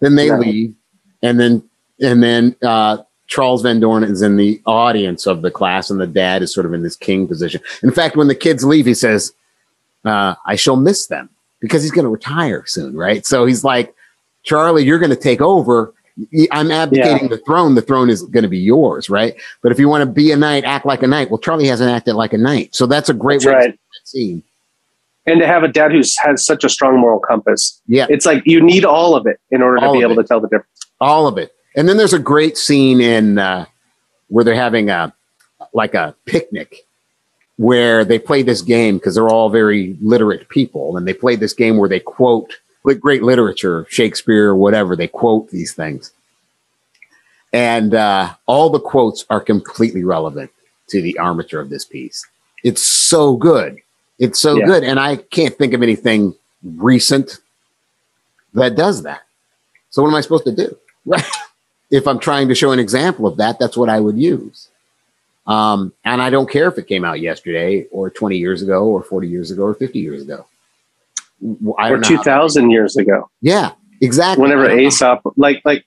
[0.00, 0.40] Then they right.
[0.40, 0.74] leave,
[1.22, 1.62] and then
[2.00, 6.06] and then uh, Charles Van Doren is in the audience of the class, and the
[6.06, 7.60] dad is sort of in this king position.
[7.82, 9.32] In fact, when the kids leave, he says,
[10.04, 11.30] uh, "I shall miss them."
[11.64, 13.24] Because he's going to retire soon, right?
[13.24, 13.94] So he's like,
[14.42, 15.94] Charlie, you're going to take over
[16.52, 17.28] I'm abdicating yeah.
[17.28, 17.74] the throne.
[17.74, 19.34] The throne is going to be yours, right?
[19.62, 21.30] But if you want to be a knight, act like a knight.
[21.30, 23.72] Well, Charlie hasn't acted like a knight, so that's a great that's way right.
[23.72, 24.42] to scene.
[25.26, 28.42] And to have a dad who has such a strong moral compass, yeah, it's like
[28.46, 30.22] you need all of it in order all to be able it.
[30.22, 30.68] to tell the difference.
[31.00, 31.52] All of it.
[31.74, 33.66] And then there's a great scene in uh,
[34.28, 35.12] where they're having a
[35.72, 36.86] like a picnic
[37.56, 41.52] where they play this game because they're all very literate people, and they play this
[41.52, 46.12] game where they quote like great literature, Shakespeare or whatever, they quote these things.
[47.52, 50.50] And uh, all the quotes are completely relevant
[50.88, 52.26] to the armature of this piece.
[52.62, 53.78] It's so good.
[54.18, 54.66] It's so yeah.
[54.66, 54.84] good.
[54.84, 57.38] And I can't think of anything recent
[58.54, 59.22] that does that.
[59.90, 60.76] So what am I supposed to do?
[61.04, 61.24] Right.
[61.90, 64.68] if I'm trying to show an example of that, that's what I would use.
[65.46, 69.02] Um, and I don't care if it came out yesterday or 20 years ago or
[69.02, 70.46] 40 years ago or 50 years ago
[71.66, 73.28] or 2000 years ago.
[73.42, 74.42] Yeah, exactly.
[74.42, 75.84] Whenever Aesop, like, like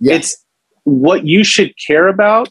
[0.00, 0.14] yeah.
[0.14, 0.44] it's
[0.84, 2.48] what you should care about.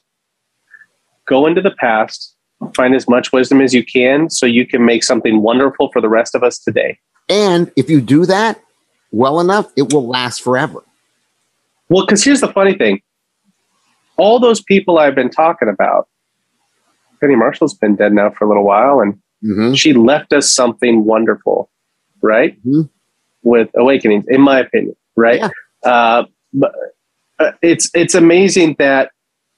[1.26, 2.36] Go into the past,
[2.76, 6.10] find as much wisdom as you can so you can make something wonderful for the
[6.10, 6.98] rest of us today.
[7.28, 8.60] And if you do that
[9.12, 10.84] well enough, it will last forever.
[11.90, 13.02] Well, because here's the funny thing
[14.18, 16.08] all those people I've been talking about,
[17.20, 19.14] Penny Marshall's been dead now for a little while, and
[19.44, 19.74] mm-hmm.
[19.74, 21.70] she left us something wonderful
[22.22, 22.58] right?
[22.66, 22.82] Mm-hmm.
[23.44, 25.40] With Awakenings, in my opinion, right?
[25.40, 25.50] Yeah.
[25.90, 26.74] Uh, but
[27.40, 29.12] uh, it's it's amazing that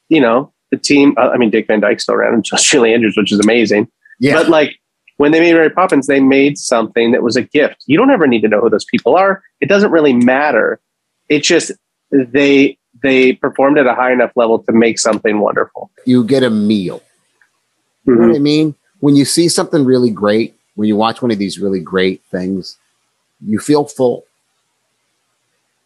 [0.09, 1.15] you know the team.
[1.17, 3.87] Uh, I mean, Dick Van Dyke's still around, and Julie Andrews, which is amazing.
[4.19, 4.33] Yeah.
[4.33, 4.75] But like
[5.17, 7.83] when they made Mary Poppins, they made something that was a gift.
[7.87, 9.41] You don't ever need to know who those people are.
[9.61, 10.79] It doesn't really matter.
[11.27, 11.71] It's just
[12.11, 15.89] they they performed at a high enough level to make something wonderful.
[16.05, 17.01] You get a meal.
[18.05, 18.21] You mm-hmm.
[18.21, 18.75] know what I mean?
[18.99, 22.77] When you see something really great, when you watch one of these really great things,
[23.45, 24.25] you feel full.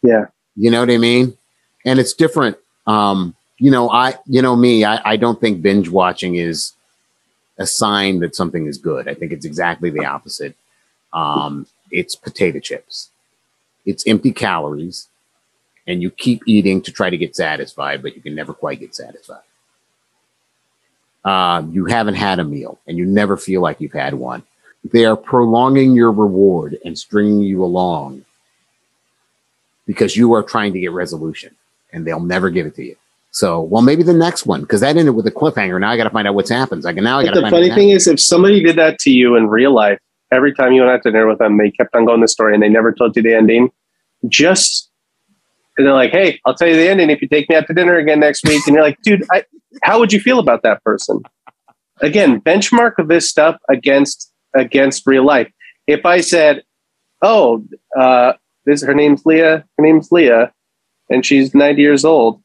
[0.02, 0.26] Yeah.
[0.56, 1.38] You know what I mean?
[1.86, 2.58] And it's different.
[2.88, 6.74] Um, you know, I, you know, me, I, I don't think binge watching is
[7.58, 9.08] a sign that something is good.
[9.08, 10.56] I think it's exactly the opposite.
[11.14, 13.10] Um, it's potato chips.
[13.86, 15.08] It's empty calories,
[15.88, 18.96] and you keep eating to try to get satisfied, but you can never quite get
[18.96, 19.44] satisfied.
[21.26, 24.44] Uh, you haven't had a meal, and you never feel like you've had one.
[24.94, 28.24] They are prolonging your reward and stringing you along
[29.88, 31.56] because you are trying to get resolution
[31.92, 32.96] and they'll never give it to you.
[33.32, 35.80] So, well, maybe the next one because that ended with a cliffhanger.
[35.80, 36.86] Now I got to find out what's happens.
[36.86, 37.20] I can now.
[37.20, 40.00] I got The funny thing is, if somebody did that to you in real life,
[40.32, 42.54] every time you went out to dinner with them, they kept on going the story
[42.54, 43.72] and they never told you the ending.
[44.30, 44.90] Just
[45.78, 47.74] and they're like, "Hey, I'll tell you the ending if you take me out to
[47.74, 49.44] dinner again next week." And you're like, "Dude, I,
[49.84, 51.22] how would you feel about that person?"
[52.02, 55.52] Again, benchmark of this stuff against against real life.
[55.88, 56.64] If I said,
[57.22, 57.64] "Oh,
[57.98, 58.34] uh,
[58.66, 59.64] this her name's Leah.
[59.78, 60.52] Her name's Leah,
[61.10, 62.42] and she's 90 years old.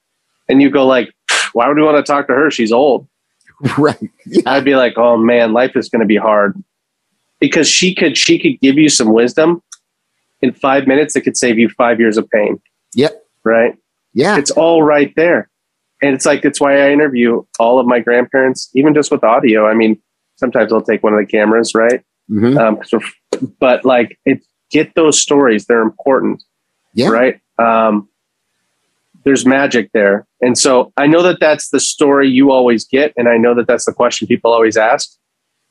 [0.48, 1.12] And you go like,
[1.52, 2.50] why would we want to talk to her?
[2.50, 3.08] She's old.
[3.78, 3.98] right.
[4.26, 4.42] Yeah.
[4.46, 6.62] I'd be like, oh man, life is going to be hard
[7.40, 9.62] because she could she could give you some wisdom
[10.40, 12.60] in five minutes that could save you five years of pain.
[12.94, 13.19] Yep.
[13.44, 13.76] Right.
[14.14, 14.36] Yeah.
[14.38, 15.48] It's all right there.
[16.02, 19.66] And it's like, it's why I interview all of my grandparents, even just with audio.
[19.66, 20.00] I mean,
[20.36, 22.00] sometimes I'll take one of the cameras, right?
[22.30, 22.58] Mhm.
[22.58, 23.00] Um, so,
[23.60, 25.66] but like, it, get those stories.
[25.66, 26.42] They're important,
[26.94, 27.08] Yeah.
[27.08, 27.40] right?
[27.58, 28.08] Um,
[29.24, 30.26] there's magic there.
[30.40, 33.12] And so I know that that's the story you always get.
[33.16, 35.10] And I know that that's the question people always ask.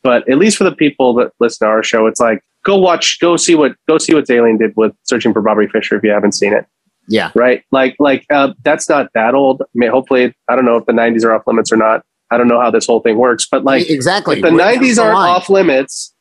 [0.03, 3.17] But at least for the people that listen to our show, it's like, go watch,
[3.19, 6.11] go see what, go see what Zaillian did with Searching for Bobby Fischer if you
[6.11, 6.65] haven't seen it
[7.09, 7.31] Yeah.
[7.35, 7.63] right?
[7.71, 9.61] Like, like uh, that's not that old.
[9.61, 12.03] I mean, hopefully, I don't know if the '90s are off limits or not.
[12.31, 14.37] I don't know how this whole thing works, but like, exactly.
[14.37, 15.29] if the Where's '90s aren't line?
[15.29, 16.13] off limits,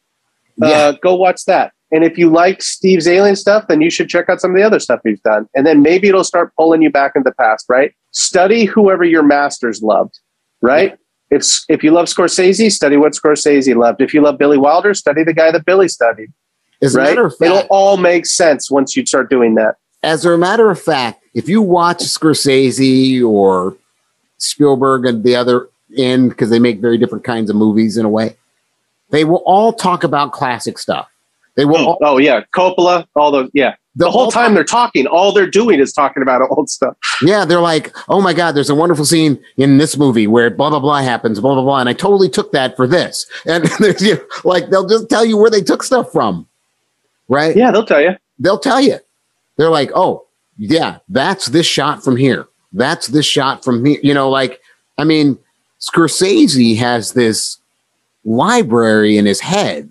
[0.57, 0.69] Yeah.
[0.69, 1.73] uh, go watch that.
[1.91, 4.63] And if you like Steve Zaillian stuff, then you should check out some of the
[4.63, 5.47] other stuff he's done.
[5.55, 7.93] And then maybe it'll start pulling you back into the past, right?
[8.13, 10.19] Study whoever your masters loved,
[10.61, 10.99] right?
[11.31, 14.01] If if you love Scorsese, study what Scorsese loved.
[14.03, 16.31] If you love Billy Wilder, study the guy that Billy studied,
[16.83, 17.19] As a right?
[17.19, 19.75] of It'll all make sense once you start doing that.
[20.03, 23.77] As a matter of fact, if you watch Scorsese or
[24.39, 28.09] Spielberg and the other end, because they make very different kinds of movies in a
[28.09, 28.37] way,
[29.11, 31.09] they will all talk about classic stuff.
[31.57, 33.51] They will oh, all, Oh yeah, Coppola, all those.
[33.53, 36.97] Yeah, the whole time they're talking, all they're doing is talking about old stuff.
[37.21, 40.71] Yeah, they're like, oh my God, there's a wonderful scene in this movie where blah,
[40.71, 41.81] blah, blah happens, blah, blah, blah.
[41.81, 43.27] And I totally took that for this.
[43.47, 46.47] And there's, you know, like, they'll just tell you where they took stuff from.
[47.29, 47.57] Right.
[47.57, 48.17] Yeah, they'll tell you.
[48.39, 48.99] They'll tell you.
[49.59, 50.25] They're like, oh,
[50.57, 52.47] yeah, that's this shot from here.
[52.73, 54.01] That's this shot from here.
[54.03, 54.61] You know, like,
[54.97, 55.39] I mean,
[55.81, 57.59] Scorsese has this
[58.25, 59.91] library in his head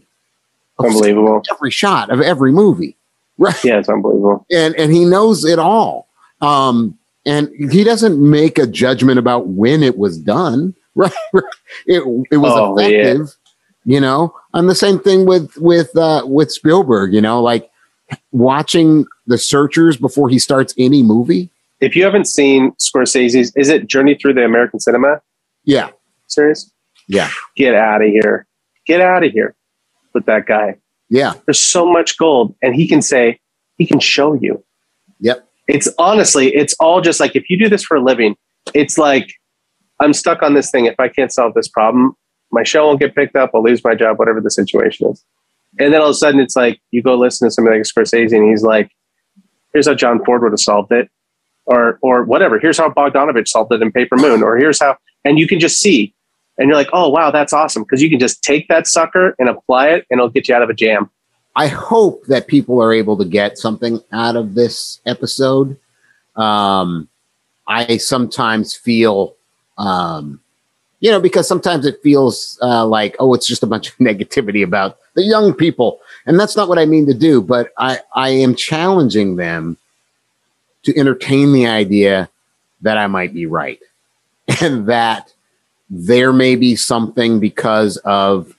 [0.80, 1.42] Unbelievable.
[1.52, 2.96] every shot of every movie.
[3.40, 4.48] Right Yeah, it's unbelievable.
[4.52, 6.08] and and he knows it all.
[6.42, 10.74] Um, and he doesn't make a judgment about when it was done.
[10.96, 11.14] Right?
[11.86, 12.02] it
[12.32, 12.88] it was Oh, yeah.
[12.88, 13.36] effective.
[13.86, 17.14] You know, and the same thing with with uh, with Spielberg.
[17.14, 17.70] You know, like
[18.32, 21.50] watching The Searchers before he starts any movie.
[21.80, 25.22] If you haven't seen Scorsese's, is it Journey Through the American Cinema
[25.64, 25.90] Yeah,
[26.28, 26.72] series?
[27.08, 28.48] yeah, Get out of here.
[28.86, 29.56] Get out of here
[30.14, 30.78] with that guy.
[31.10, 33.40] yeah, There's so much gold, and he can say,
[33.78, 34.64] he can show you.
[35.20, 38.36] yep, It's honestly, it's all just like if you do this for a living,
[38.74, 39.28] it's like
[40.00, 40.86] I'm stuck on this thing.
[40.86, 42.14] If I can't solve this problem,
[42.52, 43.52] my show won't get picked up.
[43.54, 45.24] I'll lose my job, whatever the situation is.
[45.80, 48.36] And then all of a sudden, it's like you go listen to somebody like Scorsese,
[48.36, 48.90] and he's like,
[49.78, 51.08] "Here's how John Ford would have solved it,"
[51.66, 52.58] or or whatever.
[52.58, 55.80] Here's how Bogdanovich solved it in Paper Moon, or here's how, and you can just
[55.80, 56.16] see,
[56.58, 59.50] and you're like, "Oh wow, that's awesome!" Because you can just take that sucker and
[59.50, 61.12] apply it, and it'll get you out of a jam.
[61.56, 65.78] I hope that people are able to get something out of this episode.
[66.36, 67.10] Um,
[67.68, 69.36] I sometimes feel,
[69.78, 70.40] um,
[71.00, 74.64] you know, because sometimes it feels uh, like, oh, it's just a bunch of negativity
[74.64, 76.00] about the young people.
[76.26, 79.78] And that's not what I mean to do, but I, I am challenging them
[80.84, 82.30] to entertain the idea
[82.82, 83.80] that I might be right
[84.62, 85.34] and that
[85.90, 88.54] there may be something because of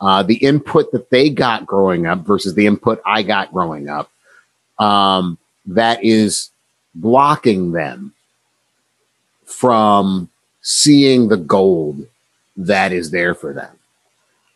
[0.00, 4.10] uh, the input that they got growing up versus the input I got growing up
[4.78, 6.50] um, that is
[6.94, 8.12] blocking them
[9.44, 10.28] from
[10.62, 12.06] seeing the gold
[12.56, 13.76] that is there for them.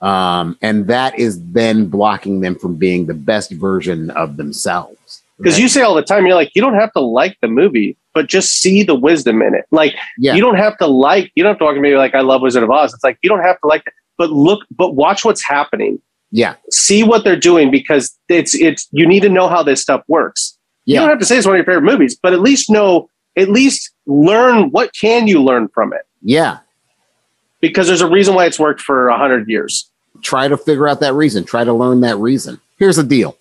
[0.01, 5.23] Um, and that is then blocking them from being the best version of themselves.
[5.39, 7.97] Because you say all the time, you're like, you don't have to like the movie,
[8.15, 9.65] but just see the wisdom in it.
[9.71, 10.35] Like, Yeah.
[10.35, 12.41] you don't have to like, you don't have to walk to me like, I love
[12.43, 12.95] Wizard of Oz.
[12.95, 13.85] It's like, you don't have to like,
[14.19, 16.01] but look, but watch what's happening.
[16.31, 20.03] yeah, See what they're doing because it's, it's, you need to know how this stuff
[20.09, 20.57] works.
[20.85, 23.11] You don't have to say it's one of your favorite movies, but at least know,
[23.37, 26.59] at least learn what can you learn from it yeah.
[27.61, 29.91] because there's a reason why it's worked for a hundred years.
[30.23, 31.45] try to figure out that reason.
[31.45, 32.61] Try to learn that reason.
[32.79, 33.37] Here's the deal.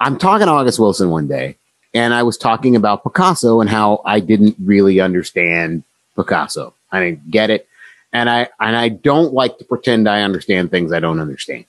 [0.00, 1.56] I'm talking to August Wilson one day,
[1.94, 5.84] and I was talking about Picasso and how I didn't really understand
[6.16, 6.74] Picasso.
[6.90, 7.68] I didn't get it,
[8.12, 11.66] and I and I don't like to pretend I understand things I don't understand.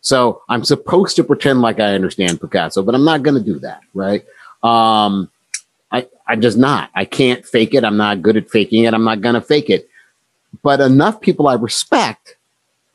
[0.00, 3.60] So I'm supposed to pretend like I understand Picasso, but I'm not going to do
[3.60, 4.24] that, right?
[4.64, 5.30] Um,
[6.32, 6.88] I'm just not.
[6.94, 7.84] I can't fake it.
[7.84, 8.94] I'm not good at faking it.
[8.94, 9.86] I'm not going to fake it.
[10.62, 12.36] But enough people I respect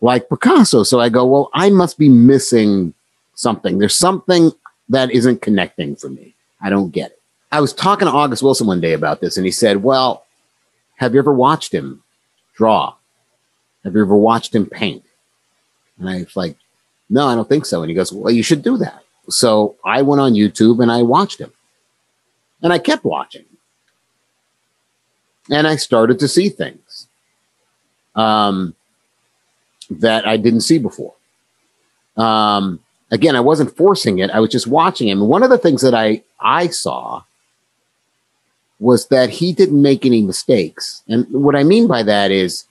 [0.01, 0.81] like Picasso.
[0.81, 2.95] So I go, well, I must be missing
[3.35, 3.77] something.
[3.77, 4.51] There's something
[4.89, 6.33] that isn't connecting for me.
[6.61, 7.21] I don't get it.
[7.51, 10.25] I was talking to August Wilson one day about this, and he said, Well,
[10.95, 12.01] have you ever watched him
[12.55, 12.95] draw?
[13.83, 15.03] Have you ever watched him paint?
[15.99, 16.55] And I was like,
[17.07, 17.83] No, I don't think so.
[17.83, 19.03] And he goes, Well, you should do that.
[19.29, 21.51] so I went on YouTube and I watched him.
[22.61, 23.45] And I kept watching.
[25.49, 27.07] And I started to see things
[28.15, 28.75] um,
[29.89, 31.13] that I didn't see before.
[32.17, 32.79] Um,
[33.11, 34.31] again, I wasn't forcing it.
[34.31, 35.21] I was just watching him.
[35.21, 37.23] And one of the things that I, I saw
[38.79, 41.03] was that he didn't make any mistakes.
[41.07, 42.65] And what I mean by that is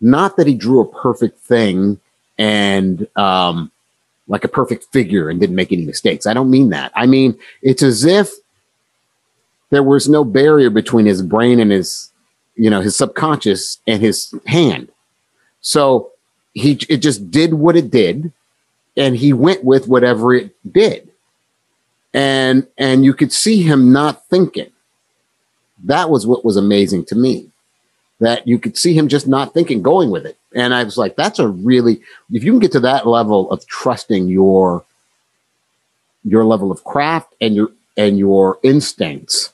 [0.00, 1.98] not that he drew a perfect thing
[2.38, 3.70] and um,
[4.28, 6.26] like a perfect figure and didn't make any mistakes.
[6.26, 6.92] I don't mean that.
[6.94, 8.30] I mean, it's as if
[9.70, 12.10] there was no barrier between his brain and his,
[12.54, 14.90] you know, his subconscious and his hand.
[15.60, 16.12] So
[16.52, 18.32] he it just did what it did
[18.96, 21.08] and he went with whatever it did.
[22.14, 24.70] And and you could see him not thinking.
[25.84, 27.50] That was what was amazing to me.
[28.20, 30.38] That you could see him just not thinking, going with it.
[30.54, 32.00] And I was like, that's a really
[32.32, 34.84] if you can get to that level of trusting your
[36.24, 39.52] your level of craft and your and your instincts,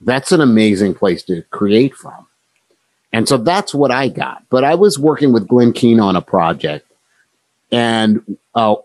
[0.00, 2.26] that's an amazing place to create from.
[3.12, 4.44] And so that's what I got.
[4.50, 6.86] But I was working with Glenn Keane on a project,
[7.72, 8.76] and uh,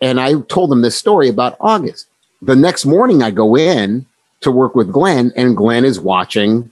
[0.00, 2.06] and I told him this story about August.
[2.40, 4.06] The next morning, I go in
[4.42, 6.70] to work with Glenn, and Glenn is watching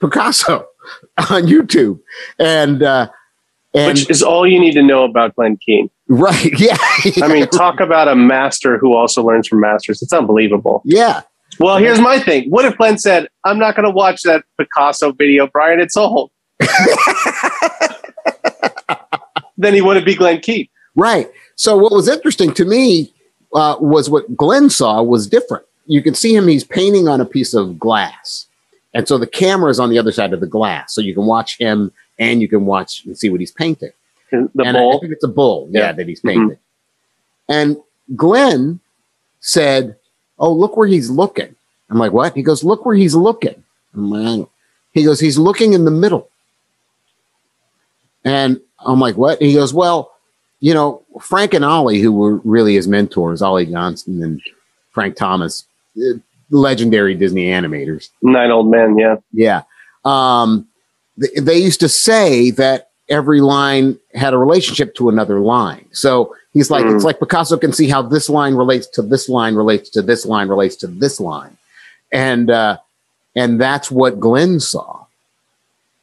[0.00, 0.66] Picasso
[1.18, 2.00] on YouTube,
[2.38, 3.08] and uh,
[3.72, 5.90] and Which is all you need to know about Glenn Keane.
[6.08, 6.76] right, yeah,
[7.22, 10.02] I mean, talk about a master who also learns from masters.
[10.02, 10.82] It's unbelievable.
[10.84, 11.22] yeah,
[11.60, 12.50] Well, here's my thing.
[12.50, 15.80] What if Glenn said, I'm not going to watch that Picasso video, Brian?
[15.80, 16.30] It's old.
[19.56, 20.68] then he wouldn't be Glenn Keane.
[20.96, 21.30] Right.
[21.56, 23.12] So what was interesting to me
[23.54, 25.64] uh, was what Glenn saw was different.
[25.86, 28.46] You can see him; he's painting on a piece of glass,
[28.94, 31.26] and so the camera is on the other side of the glass, so you can
[31.26, 33.90] watch him and you can watch and see what he's painting.
[34.30, 35.00] The and I- I bull.
[35.00, 35.92] think it's a bull, yeah, Yeah.
[35.92, 36.56] that he's painting.
[37.48, 37.76] And
[38.16, 38.80] Glenn
[39.40, 39.96] said,
[40.38, 41.54] "Oh, look where he's looking."
[41.90, 43.62] I'm like, "What?" He goes, "Look where he's looking."
[43.94, 44.48] I'm like,
[44.92, 46.28] he goes, "He's looking in the middle."
[48.24, 50.12] And I'm like, "What?" He goes, "Well,
[50.60, 54.40] you know, Frank and Ollie, who were really his mentors, Ollie Johnston and
[54.92, 55.64] Frank Thomas,
[55.96, 56.18] eh,
[56.50, 59.16] legendary Disney animators." Nine old men, yeah.
[59.32, 59.62] Yeah.
[60.04, 60.66] Um,
[61.20, 65.84] th- they used to say that every line had a relationship to another line.
[65.92, 66.94] So he's like, Mm.
[66.94, 70.24] it's like Picasso can see how this line relates to this line, relates to this
[70.24, 71.56] line, relates to this line.
[72.12, 72.78] And, uh,
[73.36, 75.00] and that's what Glenn saw.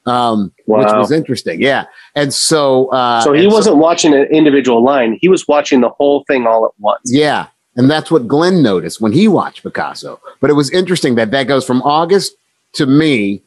[0.05, 1.61] Um, which was interesting.
[1.61, 1.85] Yeah.
[2.15, 5.17] And so, uh, So he wasn't watching an individual line.
[5.21, 7.01] He was watching the whole thing all at once.
[7.11, 7.47] Yeah.
[7.75, 10.19] And that's what Glenn noticed when he watched Picasso.
[10.39, 12.33] But it was interesting that that goes from August
[12.73, 13.41] to me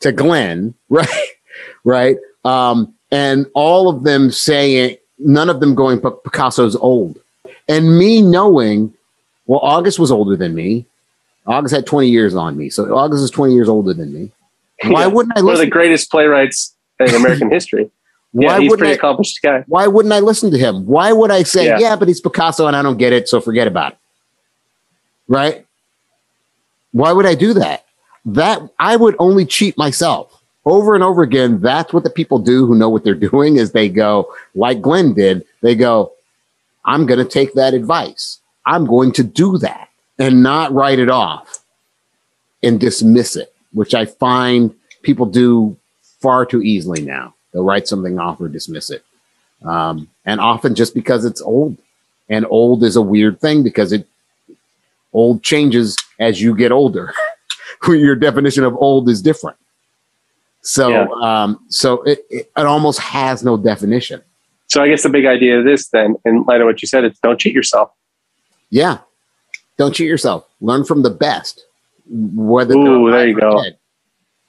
[0.00, 1.08] to Glenn, right?
[1.84, 2.16] right.
[2.44, 7.18] Um, and all of them saying, none of them going, "But Picasso's old.
[7.68, 8.92] And me knowing,
[9.46, 10.84] well, August was older than me.
[11.46, 12.70] August had 20 years on me.
[12.70, 14.30] So August is 20 years older than me.
[14.84, 15.06] Why Yeah.
[15.08, 17.90] wouldn't I One of the greatest playwrights in American history.
[18.32, 19.62] why yeah, he's pretty I, accomplished guy.
[19.68, 20.84] why wouldn't I listen to him?
[20.86, 21.78] Why would I say, Yeah.
[21.78, 21.96] yeah.
[21.96, 23.98] but he's Picasso and I don't get it, so forget about it?
[25.28, 25.64] Right?
[26.92, 27.84] Why would I do that?
[28.26, 31.60] That I would only cheat myself over and over again.
[31.60, 35.14] That's what the people do who know what they're doing is they go, like Glenn
[35.14, 36.12] did, they go,
[36.84, 38.40] I'm going to take that advice.
[38.66, 39.88] I'm going to do that
[40.18, 41.64] and not write it off
[42.62, 45.76] and dismiss it, which I find people do
[46.20, 47.34] far too easily now.
[47.52, 49.04] They'll write something off or dismiss it.
[49.62, 51.76] Um, and often just because it's old.
[52.28, 54.06] And old is a weird thing because it
[55.12, 57.14] old changes as you get older.
[57.86, 59.58] Your definition of old is different.
[60.64, 61.06] So, Yeah.
[61.22, 64.22] um, so it, it, it almost has no definition.
[64.66, 67.04] So I guess the big idea of this then, in light of what you said,
[67.04, 67.90] is don't cheat yourself.
[68.70, 68.98] Yeah.
[69.76, 70.48] Don't cheat yourself.
[70.60, 71.64] Learn from the best.
[72.08, 73.62] Whether they're Ooh, there alive you or go.
[73.62, 73.78] dead.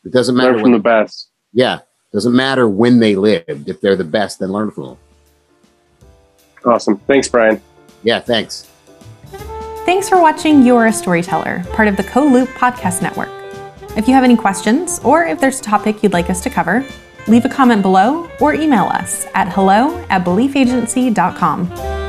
[0.06, 0.52] It doesn't matter.
[0.54, 1.30] Learn from when- the best.
[1.54, 1.80] yeah.
[2.14, 3.68] Doesn't matter when they lived.
[3.68, 4.98] If they're the best, then learn from them.
[6.66, 6.98] Awesome.
[7.00, 7.62] Thanks, Brian.
[8.04, 8.22] Yeah.
[8.22, 8.70] Thanks.
[9.86, 13.30] Thanks for watching You're a Storyteller, part of the Co Loop Podcast Network.
[13.96, 16.86] If you have any questions or if there's a topic you'd like us to cover,
[17.28, 22.05] leave a comment below or email us at hello at beliefagency.com.